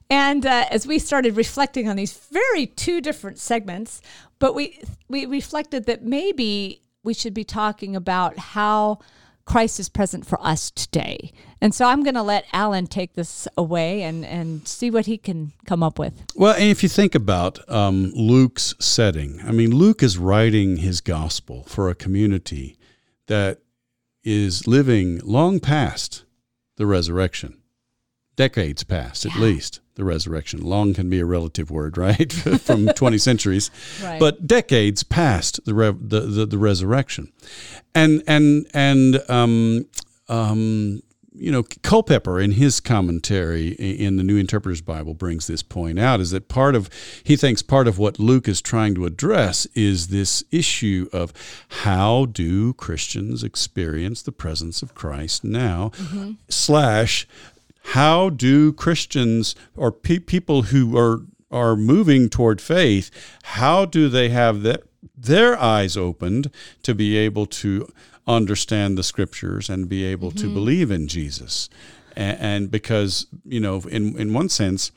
[0.10, 4.02] And uh, as we started reflecting on these very two different segments,
[4.40, 9.00] but we, we reflected that maybe we should be talking about how
[9.46, 11.32] Christ is present for us today.
[11.60, 15.18] And so I'm going to let Alan take this away and, and see what he
[15.18, 16.14] can come up with.
[16.36, 21.02] Well, and if you think about um, Luke's setting, I mean, Luke is writing his
[21.02, 22.78] gospel for a community
[23.26, 23.60] that
[24.24, 26.26] is living long past
[26.76, 27.59] the resurrection,
[28.40, 30.62] decades past at least the resurrection.
[30.62, 32.32] Long can be a relative word, right?
[32.62, 33.70] From 20 centuries,
[34.02, 34.18] Right.
[34.20, 37.32] but decades past the, re- the, the the resurrection,
[37.94, 39.88] and and and um,
[40.30, 43.70] um, you know, Culpepper in his commentary
[44.08, 46.90] in the New Interpreter's Bible brings this point out is that part of,
[47.24, 51.32] he thinks part of what Luke is trying to address is this issue of
[51.86, 55.92] how do Christians experience the presence of Christ now,
[56.50, 57.26] slash,
[57.94, 61.22] how do Christians or pe- people who are,
[61.52, 63.10] are moving toward faith,
[63.44, 64.84] how do they have that,
[65.18, 66.52] their eyes opened
[66.84, 67.92] to be able to
[68.28, 70.54] understand the scriptures and be able to mm-hmm.
[70.54, 71.70] believe in Jesus.
[72.16, 74.92] And, and because, you know, in, in one sense,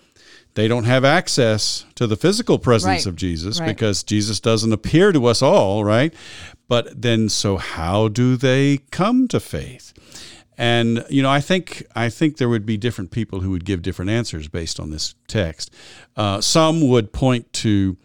[0.54, 3.06] they don't have access to the physical presence Right.
[3.06, 3.68] of Jesus Right.
[3.68, 6.12] because Jesus doesn't appear to us all, right?
[6.68, 9.94] But then, so how do they come to faith?
[10.58, 13.82] And you know, I think I think there would be different people who would give
[13.82, 15.72] different answers based on this text.
[16.16, 17.96] Uh, some would point to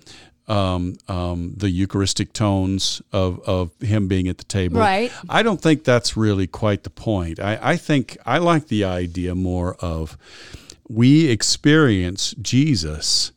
[0.47, 4.79] um, um, the Eucharistic tones of, of him being at the table.
[4.79, 5.11] Right.
[5.29, 7.39] I don't think that's really quite the point.
[7.39, 10.17] I, I think I like the idea more of
[10.87, 13.33] we experience Jesus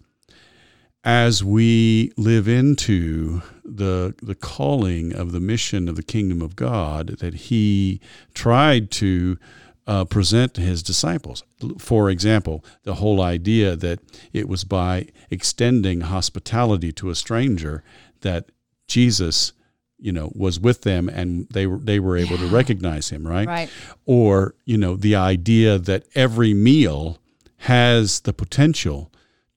[1.04, 7.18] as we live into the the calling of the mission of the kingdom of God
[7.20, 8.00] that he
[8.34, 9.38] tried to
[9.86, 11.42] uh, present to his disciples.
[11.78, 14.00] For example, the whole idea that
[14.32, 17.82] it was by extending hospitality to a stranger
[18.20, 18.50] that
[18.86, 19.52] Jesus,
[19.98, 23.48] you know, was with them and they were they were able to recognize him, right?
[23.48, 23.70] Right.
[24.04, 27.18] Or you know, the idea that every meal
[27.58, 29.10] has the potential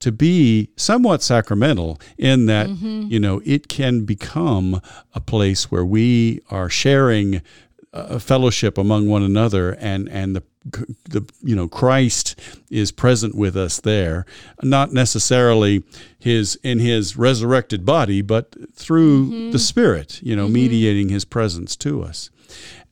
[0.04, 3.04] to be somewhat sacramental in that mm-hmm.
[3.08, 4.82] you know it can become
[5.14, 7.42] a place where we are sharing
[7.94, 10.44] a fellowship among one another and and the
[11.06, 12.38] the you know Christ
[12.70, 14.26] is present with us there
[14.62, 15.84] not necessarily
[16.20, 19.52] his in his resurrected body but through mm-hmm.
[19.52, 20.54] the spirit you know mm-hmm.
[20.54, 22.30] mediating his presence to us.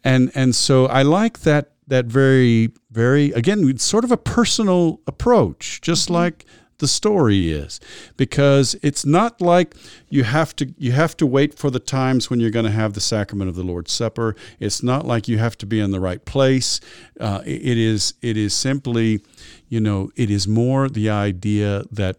[0.02, 5.02] And and so I like that that very very again it's sort of a personal
[5.08, 6.46] approach just like
[6.82, 7.80] the story is.
[8.18, 9.76] Because it's not like
[10.10, 12.94] you have to you have to wait for the times when you're going to have
[12.94, 14.36] the sacrament of the Lord's Supper.
[14.60, 16.82] It's not like you have to be in the right place.
[17.20, 19.22] Uh, it is it is simply
[19.70, 22.18] you know it is more the idea that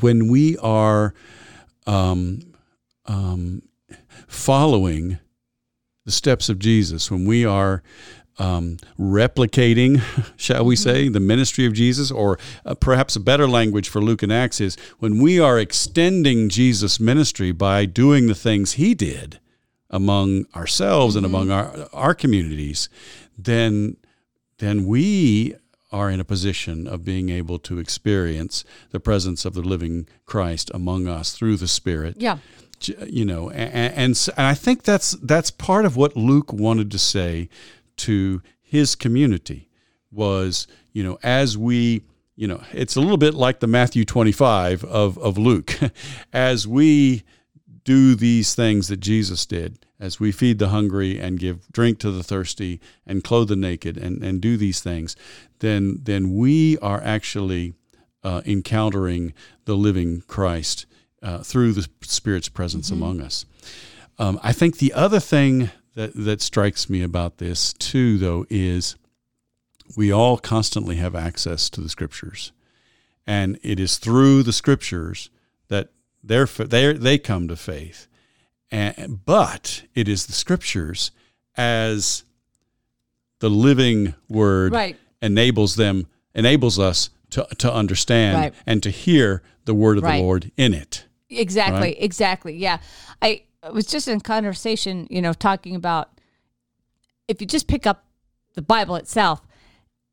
[0.00, 1.14] when we are
[1.86, 2.40] um,
[3.06, 3.62] um,
[4.28, 5.18] following
[6.04, 7.82] the steps of Jesus, when we are
[8.38, 10.02] um, replicating,
[10.36, 14.22] shall we say, the ministry of Jesus, or uh, perhaps a better language for Luke
[14.22, 19.40] and Acts is when we are extending Jesus' ministry by doing the things he did
[19.90, 22.88] among ourselves and among our, our communities,
[23.36, 23.96] then,
[24.58, 25.54] then we
[25.90, 30.70] are in a position of being able to experience the presence of the living Christ
[30.74, 32.16] among us through the Spirit.
[32.18, 32.38] Yeah.
[33.08, 33.94] you know and, and,
[34.36, 37.48] and i think that's that's part of what luke wanted to say
[37.98, 39.68] to his community
[40.10, 42.02] was you know as we
[42.36, 45.78] you know it's a little bit like the matthew 25 of, of luke
[46.32, 47.22] as we
[47.84, 52.10] do these things that jesus did as we feed the hungry and give drink to
[52.10, 55.14] the thirsty and clothe the naked and, and do these things
[55.58, 57.74] then then we are actually
[58.24, 59.32] uh, encountering
[59.64, 60.86] the living Christ
[61.22, 63.02] uh, through the Spirit's presence Mm-hmm.
[63.02, 63.44] among us.
[64.18, 68.94] Um, I think the other thing that, that strikes me about this too, though, is
[69.96, 72.52] we all constantly have access to the Scriptures,
[73.26, 75.28] and it is through the Scriptures
[75.66, 75.88] that
[76.22, 78.06] they're, they they come to faith.
[78.70, 81.10] And, but it is the Scriptures
[81.56, 82.22] as
[83.40, 84.96] the living Word Right.
[85.20, 88.54] enables them enables us to to understand Right.
[88.66, 90.18] and to hear the word of Right.
[90.18, 91.06] the Lord in it.
[91.28, 92.56] Exactly, exactly.
[92.56, 92.78] Yeah.
[93.20, 93.42] I
[93.72, 96.10] was just in conversation, you know, talking about
[97.26, 98.04] if you just pick up
[98.54, 99.42] the Bible itself,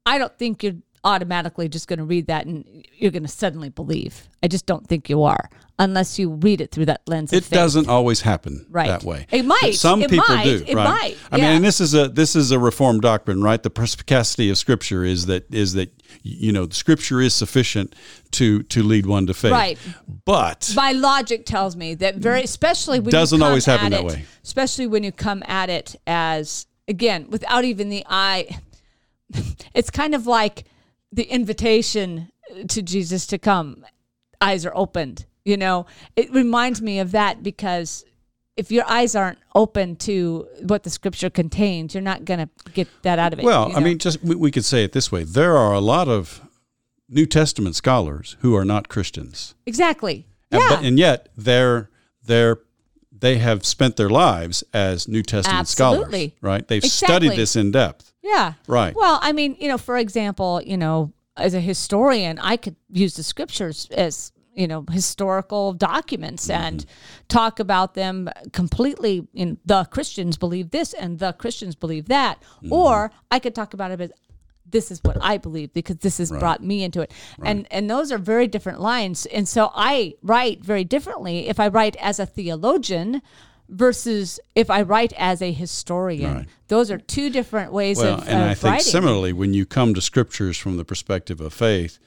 [0.05, 2.65] I don't think you're automatically just going to read that and
[2.97, 4.27] you're going to suddenly believe.
[4.41, 7.49] I just don't think you are unless you read it through that lens of It
[7.49, 8.87] doesn't always happen Right.
[8.87, 9.27] that way.
[9.31, 9.75] It might.
[9.75, 10.43] Some It people might.
[10.45, 10.63] do.
[10.65, 10.89] It right?
[10.89, 11.17] might.
[11.31, 13.61] I mean, and this is a this is a reformed doctrine, right?
[13.61, 15.91] The perspicacity of Scripture is that is that
[16.23, 17.93] you know the Scripture is sufficient
[18.31, 19.51] to to lead one to faith.
[19.51, 19.77] Right.
[20.25, 23.91] But my logic tells me that very especially when Doesn't you come always happen at
[23.91, 24.25] that it, way.
[24.43, 28.59] especially when you come at it as again without even the eye
[29.73, 30.65] it's kind of like
[31.11, 32.31] the invitation
[32.67, 33.83] to jesus to come
[34.39, 35.85] eyes are opened you know
[36.15, 38.05] it reminds me of that because
[38.57, 42.87] if your eyes aren't open to what the scripture contains you're not going to get
[43.03, 45.11] that out of it well, you I mean, just we, we could say it this
[45.11, 46.41] way: there are a lot of
[47.09, 49.55] New Testament scholars who are not Christians.
[49.65, 51.89] exactly And, yeah but, and yet they're
[52.23, 52.59] they're
[53.17, 56.27] they have spent their lives as New Testament Absolutely.
[56.29, 56.67] scholars, right?
[56.67, 57.15] They've Exactly.
[57.27, 58.53] studied this in depth, Yeah.
[58.67, 58.93] right?
[58.93, 63.15] Well, I mean, you know, for example, you know, as a historian, I could use
[63.15, 66.63] the scriptures as you know historical documents mm-hmm.
[66.63, 66.85] and
[67.27, 72.41] talk about them completely in the christians believe this and the christians believe that.
[72.41, 72.73] Mm-hmm.
[72.73, 74.11] Or i could talk about it as
[74.67, 77.11] this is what i believe because this has brought me into it.
[77.43, 79.25] And and those are very different lines.
[79.27, 83.21] And so i write very differently if i write as a theologian
[83.69, 86.33] versus if i write as a historian.
[86.33, 86.47] Right.
[86.67, 88.91] those are two different ways Well, of, and of I think writing.
[88.91, 91.99] similarly, when you come to scriptures from the perspective of faith,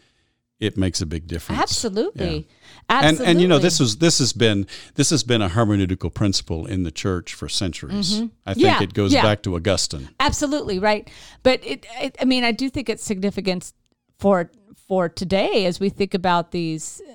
[0.60, 1.60] it makes a big difference.
[1.60, 2.48] Absolutely.
[2.88, 3.26] And Absolutely.
[3.26, 6.82] and you know this is this has been this has been a hermeneutical principle in
[6.82, 8.14] the church for centuries.
[8.14, 8.60] I think Mm-hmm.
[8.60, 9.22] Yeah, it goes yeah.
[9.22, 10.08] back to Augustine.
[10.18, 11.08] Absolutely right.
[11.42, 13.72] But it, it, I mean, I do think it's significant
[14.18, 14.50] for
[14.88, 17.00] for today as we think about these.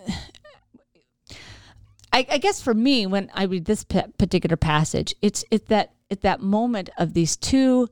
[2.14, 5.94] I, I guess for me, when I read this pa- particular passage, it's it's that
[6.12, 7.90] at that moment of these two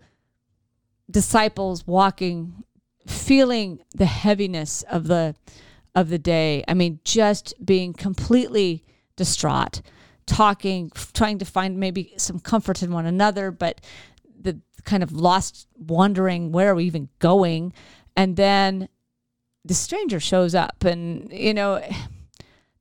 [1.10, 2.64] disciples walking,
[3.08, 5.36] feeling the heaviness of the
[5.93, 6.64] of the day.
[6.68, 8.84] I mean, just being completely
[9.18, 9.82] distraught,
[10.26, 13.82] talking, trying to find maybe some comfort in one another, but
[14.39, 17.74] the kind of lost, wondering where are we even going,
[18.16, 18.88] and then
[19.66, 21.82] the stranger shows up, and you know.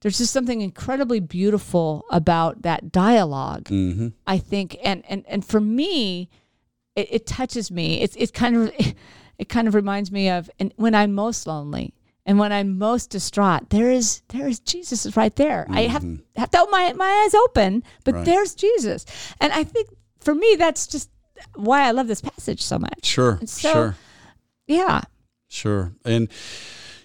[0.02, 3.68] There's just something incredibly beautiful about that dialogue.
[3.68, 6.30] hmm I think, and and and for me,
[6.96, 8.00] it, it touches me.
[8.00, 8.72] It's it kind of
[9.40, 11.94] it kind of reminds me of and when I'm most lonely
[12.26, 15.66] and when I'm most distraught, there is there is Jesus is right there.
[15.70, 16.04] I have
[16.36, 18.24] have to my my eyes open, but Right.
[18.26, 19.04] there's Jesus,
[19.40, 19.88] and I think
[20.20, 21.10] for me that's just
[21.56, 23.04] why I love this passage so much.
[23.04, 23.96] Sure, so- sure.
[24.66, 25.00] Yeah,
[25.52, 25.92] Sure.
[26.04, 26.28] And,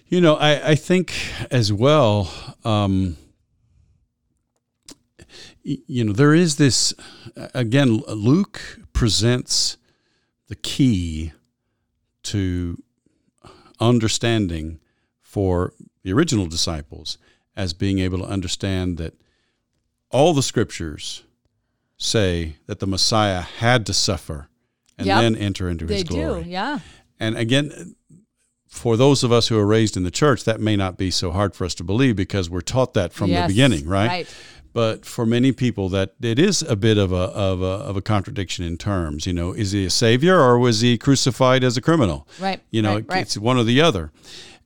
[0.06, 1.12] you know, I, I think
[1.50, 2.30] as well,
[2.64, 3.16] um,
[5.62, 6.94] you know, there is this,
[7.54, 9.76] again, Luke presents
[10.48, 11.32] the key
[12.32, 12.82] to
[13.80, 14.80] understanding
[15.20, 15.72] for
[16.02, 17.18] the original disciples
[17.56, 19.14] as being able to understand that
[20.10, 21.24] all the scriptures
[21.98, 24.48] say that the Messiah had to suffer
[24.98, 25.20] and Yep.
[25.20, 26.44] then enter into they his glory.
[26.44, 26.50] do.
[26.50, 26.80] Yeah,
[27.18, 27.96] And again,
[28.68, 31.30] for those of us who are raised in the church, that may not be so
[31.32, 34.06] hard for us to believe because we're taught that from Yes, the beginning, right?
[34.06, 34.34] right.
[34.76, 38.02] But for many people, that it is a bit of a, of a of a
[38.02, 39.26] contradiction in terms.
[39.26, 42.18] You know, is he a savior or was he crucified as a criminal?
[42.38, 43.22] Right, You know, right, right.
[43.22, 44.10] it's one or the other.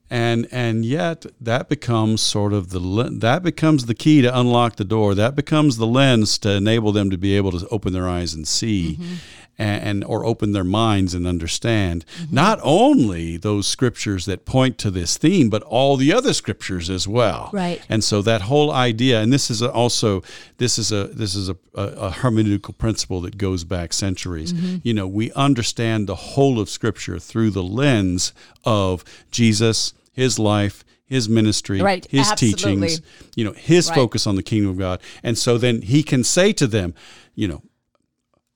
[0.09, 2.81] And and yet that becomes sort of the
[3.19, 5.15] that becomes the key to unlock the door.
[5.15, 8.45] That becomes the lens to enable them to be able to open their eyes and
[8.45, 9.13] see, Mm-hmm.
[9.61, 14.89] And, and or open their minds and understand not only those scriptures that point to
[14.89, 17.51] this theme, but all the other scriptures as well.
[17.53, 17.79] Right.
[17.87, 20.23] And so that whole idea, and this is also
[20.57, 24.51] this is a this is a, a, a hermeneutical principle that goes back centuries.
[24.51, 24.77] Mm-hmm.
[24.81, 28.33] You know, we understand the whole of Scripture through the lens
[28.65, 32.05] of Jesus, His life, His ministry, Right.
[32.09, 32.87] His Absolutely.
[32.87, 33.01] teachings.
[33.35, 33.95] You know, His Right.
[33.95, 36.95] focus on the kingdom of God, and so then He can say to them,
[37.35, 37.61] you know,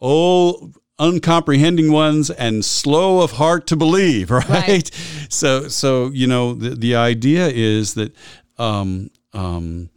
[0.01, 4.91] oh uncomprehending ones and slow of heart to believe right, Right.
[5.29, 8.15] so so you know the, the idea is that
[8.57, 9.89] um, um,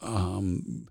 [0.00, 0.86] um,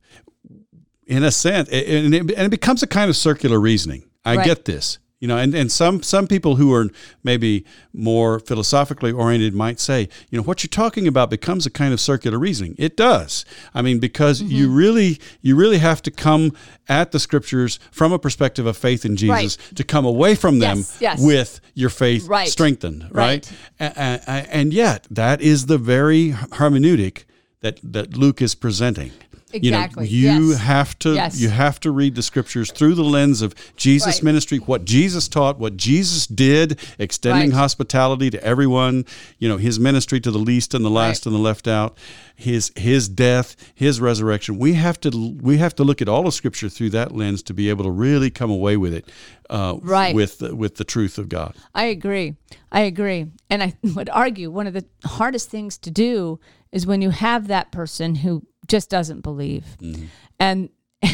[1.07, 4.45] in a sense and it, and it becomes a kind of circular reasoning i Right.
[4.45, 6.87] get this you know and, and some some people who are
[7.23, 11.93] maybe more philosophically oriented might say you know what you're talking about becomes a kind
[11.93, 14.51] of circular reasoning it does i mean because Mm-hmm.
[14.51, 16.53] you really you really have to come
[16.87, 20.77] at the scriptures from a perspective of faith in jesus to come away from them
[20.77, 21.21] Yes, yes.
[21.21, 22.47] with your faith Right.
[22.47, 23.51] strengthened right, Right.
[23.79, 27.23] A- a- a- and yet that is the very hermeneutic
[27.61, 29.11] that that luke is presenting
[29.51, 30.59] Exactly, you know you yes.
[30.61, 31.39] have to Yes.
[31.39, 34.23] you have to read the scriptures through the lens of Jesus' Right.
[34.23, 37.57] ministry, what Jesus taught, what Jesus did, extending Right.
[37.57, 39.05] hospitality to everyone,
[39.39, 41.31] you know, his ministry to the least and the last Right.
[41.31, 41.97] and the left out,
[42.35, 44.57] his his death, his resurrection.
[44.59, 45.09] We have to
[45.41, 47.91] we have to look at all of scripture through that lens to be able to
[47.91, 49.05] really come away with it
[49.49, 50.13] uh, Right.
[50.15, 51.55] with the, with the truth of God.
[51.73, 52.35] I agree.
[52.71, 53.25] I agree.
[53.49, 56.39] And I would argue one of the hardest things to do
[56.71, 59.65] is when you have that person who just doesn't believe.
[59.81, 60.05] Mm-hmm.
[60.39, 60.69] And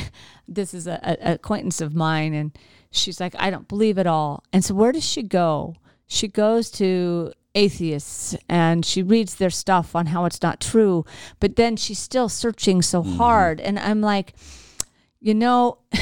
[0.47, 2.57] this is a, a acquaintance of mine, and
[2.91, 4.43] she's like, I don't believe at all.
[4.53, 5.75] And so where does she go?
[6.07, 11.05] She goes to atheists and she reads their stuff on how it's not true,
[11.39, 13.17] but then she's still searching so mm-hmm.
[13.17, 13.61] hard.
[13.61, 14.33] And I'm like,
[15.19, 15.79] you know,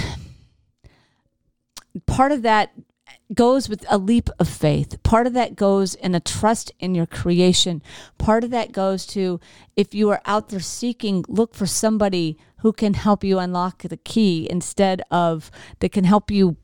[2.06, 2.72] part of that
[3.34, 5.02] goes with a leap of faith.
[5.04, 7.82] Part of that goes in a trust in your creation.
[8.18, 9.40] Part of that goes to
[9.76, 13.98] if you are out there seeking, look for somebody who can help you unlock the
[13.98, 16.58] key instead of that can help you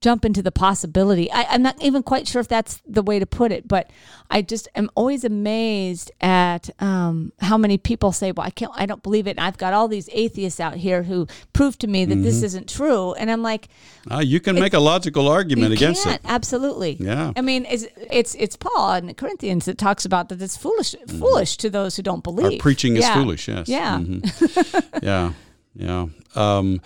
[0.00, 1.30] jump into the possibility.
[1.32, 3.90] I, I'm not even quite sure if that's the way to put it, but
[4.30, 8.86] I just am always amazed at um, how many people say, "Well, I can't, I
[8.86, 12.04] don't believe it." And I've got all these atheists out here who prove to me
[12.04, 13.68] that this isn't true, and I'm like,
[14.10, 16.16] Uh, you can make a logical argument against can't.
[16.22, 16.30] it.
[16.30, 16.96] Absolutely.
[17.00, 17.32] Yeah.
[17.36, 21.56] I mean, it's it's it's Paul in Corinthians that talks about that it's foolish foolish
[21.58, 22.46] to those who don't believe.
[22.46, 22.54] Mm-hmm.
[22.54, 23.48] Our preaching is foolish.
[23.48, 23.68] Yes.
[23.68, 23.98] Yeah.
[23.98, 24.84] Mhm.
[25.02, 25.32] yeah.
[25.74, 26.06] Yeah.
[26.36, 26.80] Um,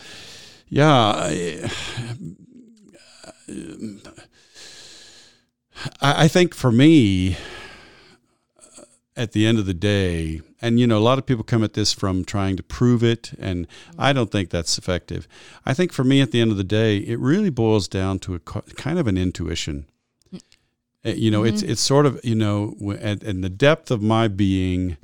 [0.68, 1.68] yeah.
[6.00, 7.36] I, I think for me,
[9.16, 11.74] at the end of the day, and you know, a lot of people come at
[11.74, 13.66] this from trying to prove it, and
[13.98, 15.28] I don't think that's effective.
[15.66, 18.34] I think for me, at the end of the day, it really boils down to
[18.34, 19.86] a kind of an intuition.
[21.04, 24.28] Uh, You know, it's it's sort of you know, at, in the depth of my
[24.28, 24.96] being,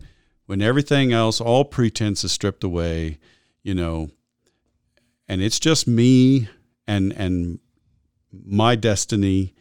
[0.47, 3.19] when everything else, all pretense is stripped away,
[3.63, 4.11] you know,
[5.29, 6.49] and it's just me
[6.87, 7.59] and and
[8.33, 9.55] my destiny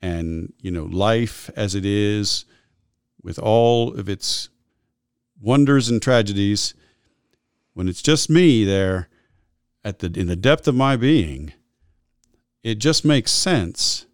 [0.00, 2.44] and you know life as it is
[3.22, 4.48] with all of its
[5.40, 6.74] wonders and tragedies
[7.74, 9.08] when it's just me there
[9.84, 11.52] at the in the depth of my being
[12.62, 14.06] it just makes sense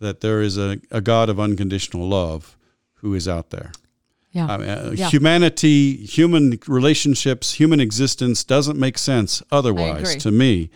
[0.00, 2.56] that there is a, a God of unconditional love
[2.94, 3.72] who is out there
[4.34, 4.46] Yeah.
[4.46, 5.08] I mean, uh, Yeah.
[5.08, 10.68] humanity, human relationships, human existence doesn't make sense otherwise to me.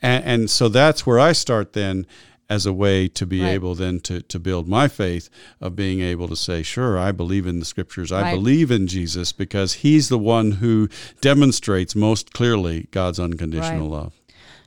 [0.00, 2.06] And, and so that's where I start then
[2.50, 3.50] as a way to be Right.
[3.50, 5.28] able then to, to build my faith
[5.60, 8.12] of being able to say, sure, I believe in the scriptures.
[8.12, 8.34] I Right.
[8.34, 10.88] believe in Jesus because he's the one who
[11.20, 13.96] demonstrates most clearly God's unconditional Right.
[14.02, 14.12] love.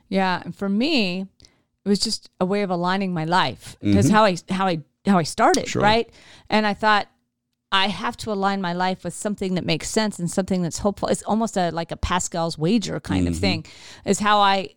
[0.08, 1.26] Yeah, and for me,
[1.84, 3.76] it was just a way of aligning my life.
[3.82, 4.10] Mm-hmm.
[4.10, 5.82] How I how I how I started, Sure.
[5.82, 6.08] right?
[6.48, 7.08] And I thought
[7.72, 11.08] I have to align my life with something that makes sense and something that's hopeful.
[11.08, 13.32] It's almost a like a Pascal's wager kind Mm-hmm.
[13.34, 13.66] of thing.
[14.04, 14.74] Is how I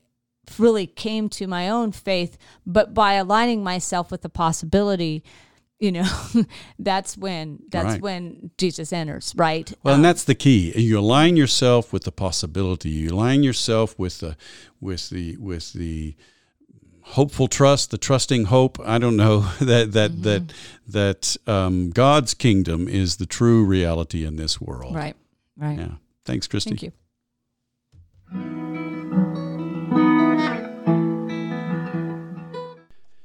[0.60, 5.24] really came to my own faith, but by aligning myself with the possibility,
[5.80, 6.08] you know,
[6.80, 8.02] that's when that's Right.
[8.02, 9.74] when Jesus enters, right?
[9.84, 10.72] Well, Um, and that's the key.
[10.80, 12.90] You align yourself with the possibility.
[12.90, 14.38] You align yourself with the
[14.80, 16.16] with the with the
[17.10, 18.80] hopeful trust, the trusting hope.
[18.86, 20.22] I don't know that that Mm-hmm.
[20.24, 20.54] that
[20.88, 24.96] that um, God's kingdom is the true reality in this world.
[24.96, 25.16] right,
[25.58, 25.78] right.
[25.80, 25.92] Yeah.
[26.26, 26.72] Thanks, Christy.
[26.72, 26.92] Thank you.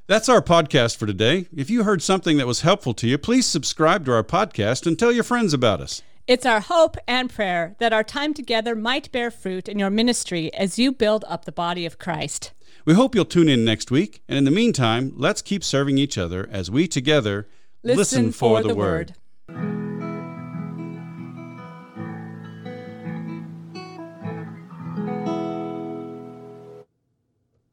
[0.07, 1.47] That's our podcast for today.
[1.55, 4.99] If you heard something that was helpful to you, please subscribe to our podcast and
[4.99, 6.03] tell your friends about us.
[6.27, 10.53] It's our hope and prayer that our time together might bear fruit in your ministry
[10.55, 12.51] as you build up the body of Christ.
[12.85, 14.23] We hope you'll tune in next week.
[14.29, 17.49] And in the meantime, let's keep serving each other as we together
[17.83, 19.15] listen, for, the, word.
[19.49, 19.90] word.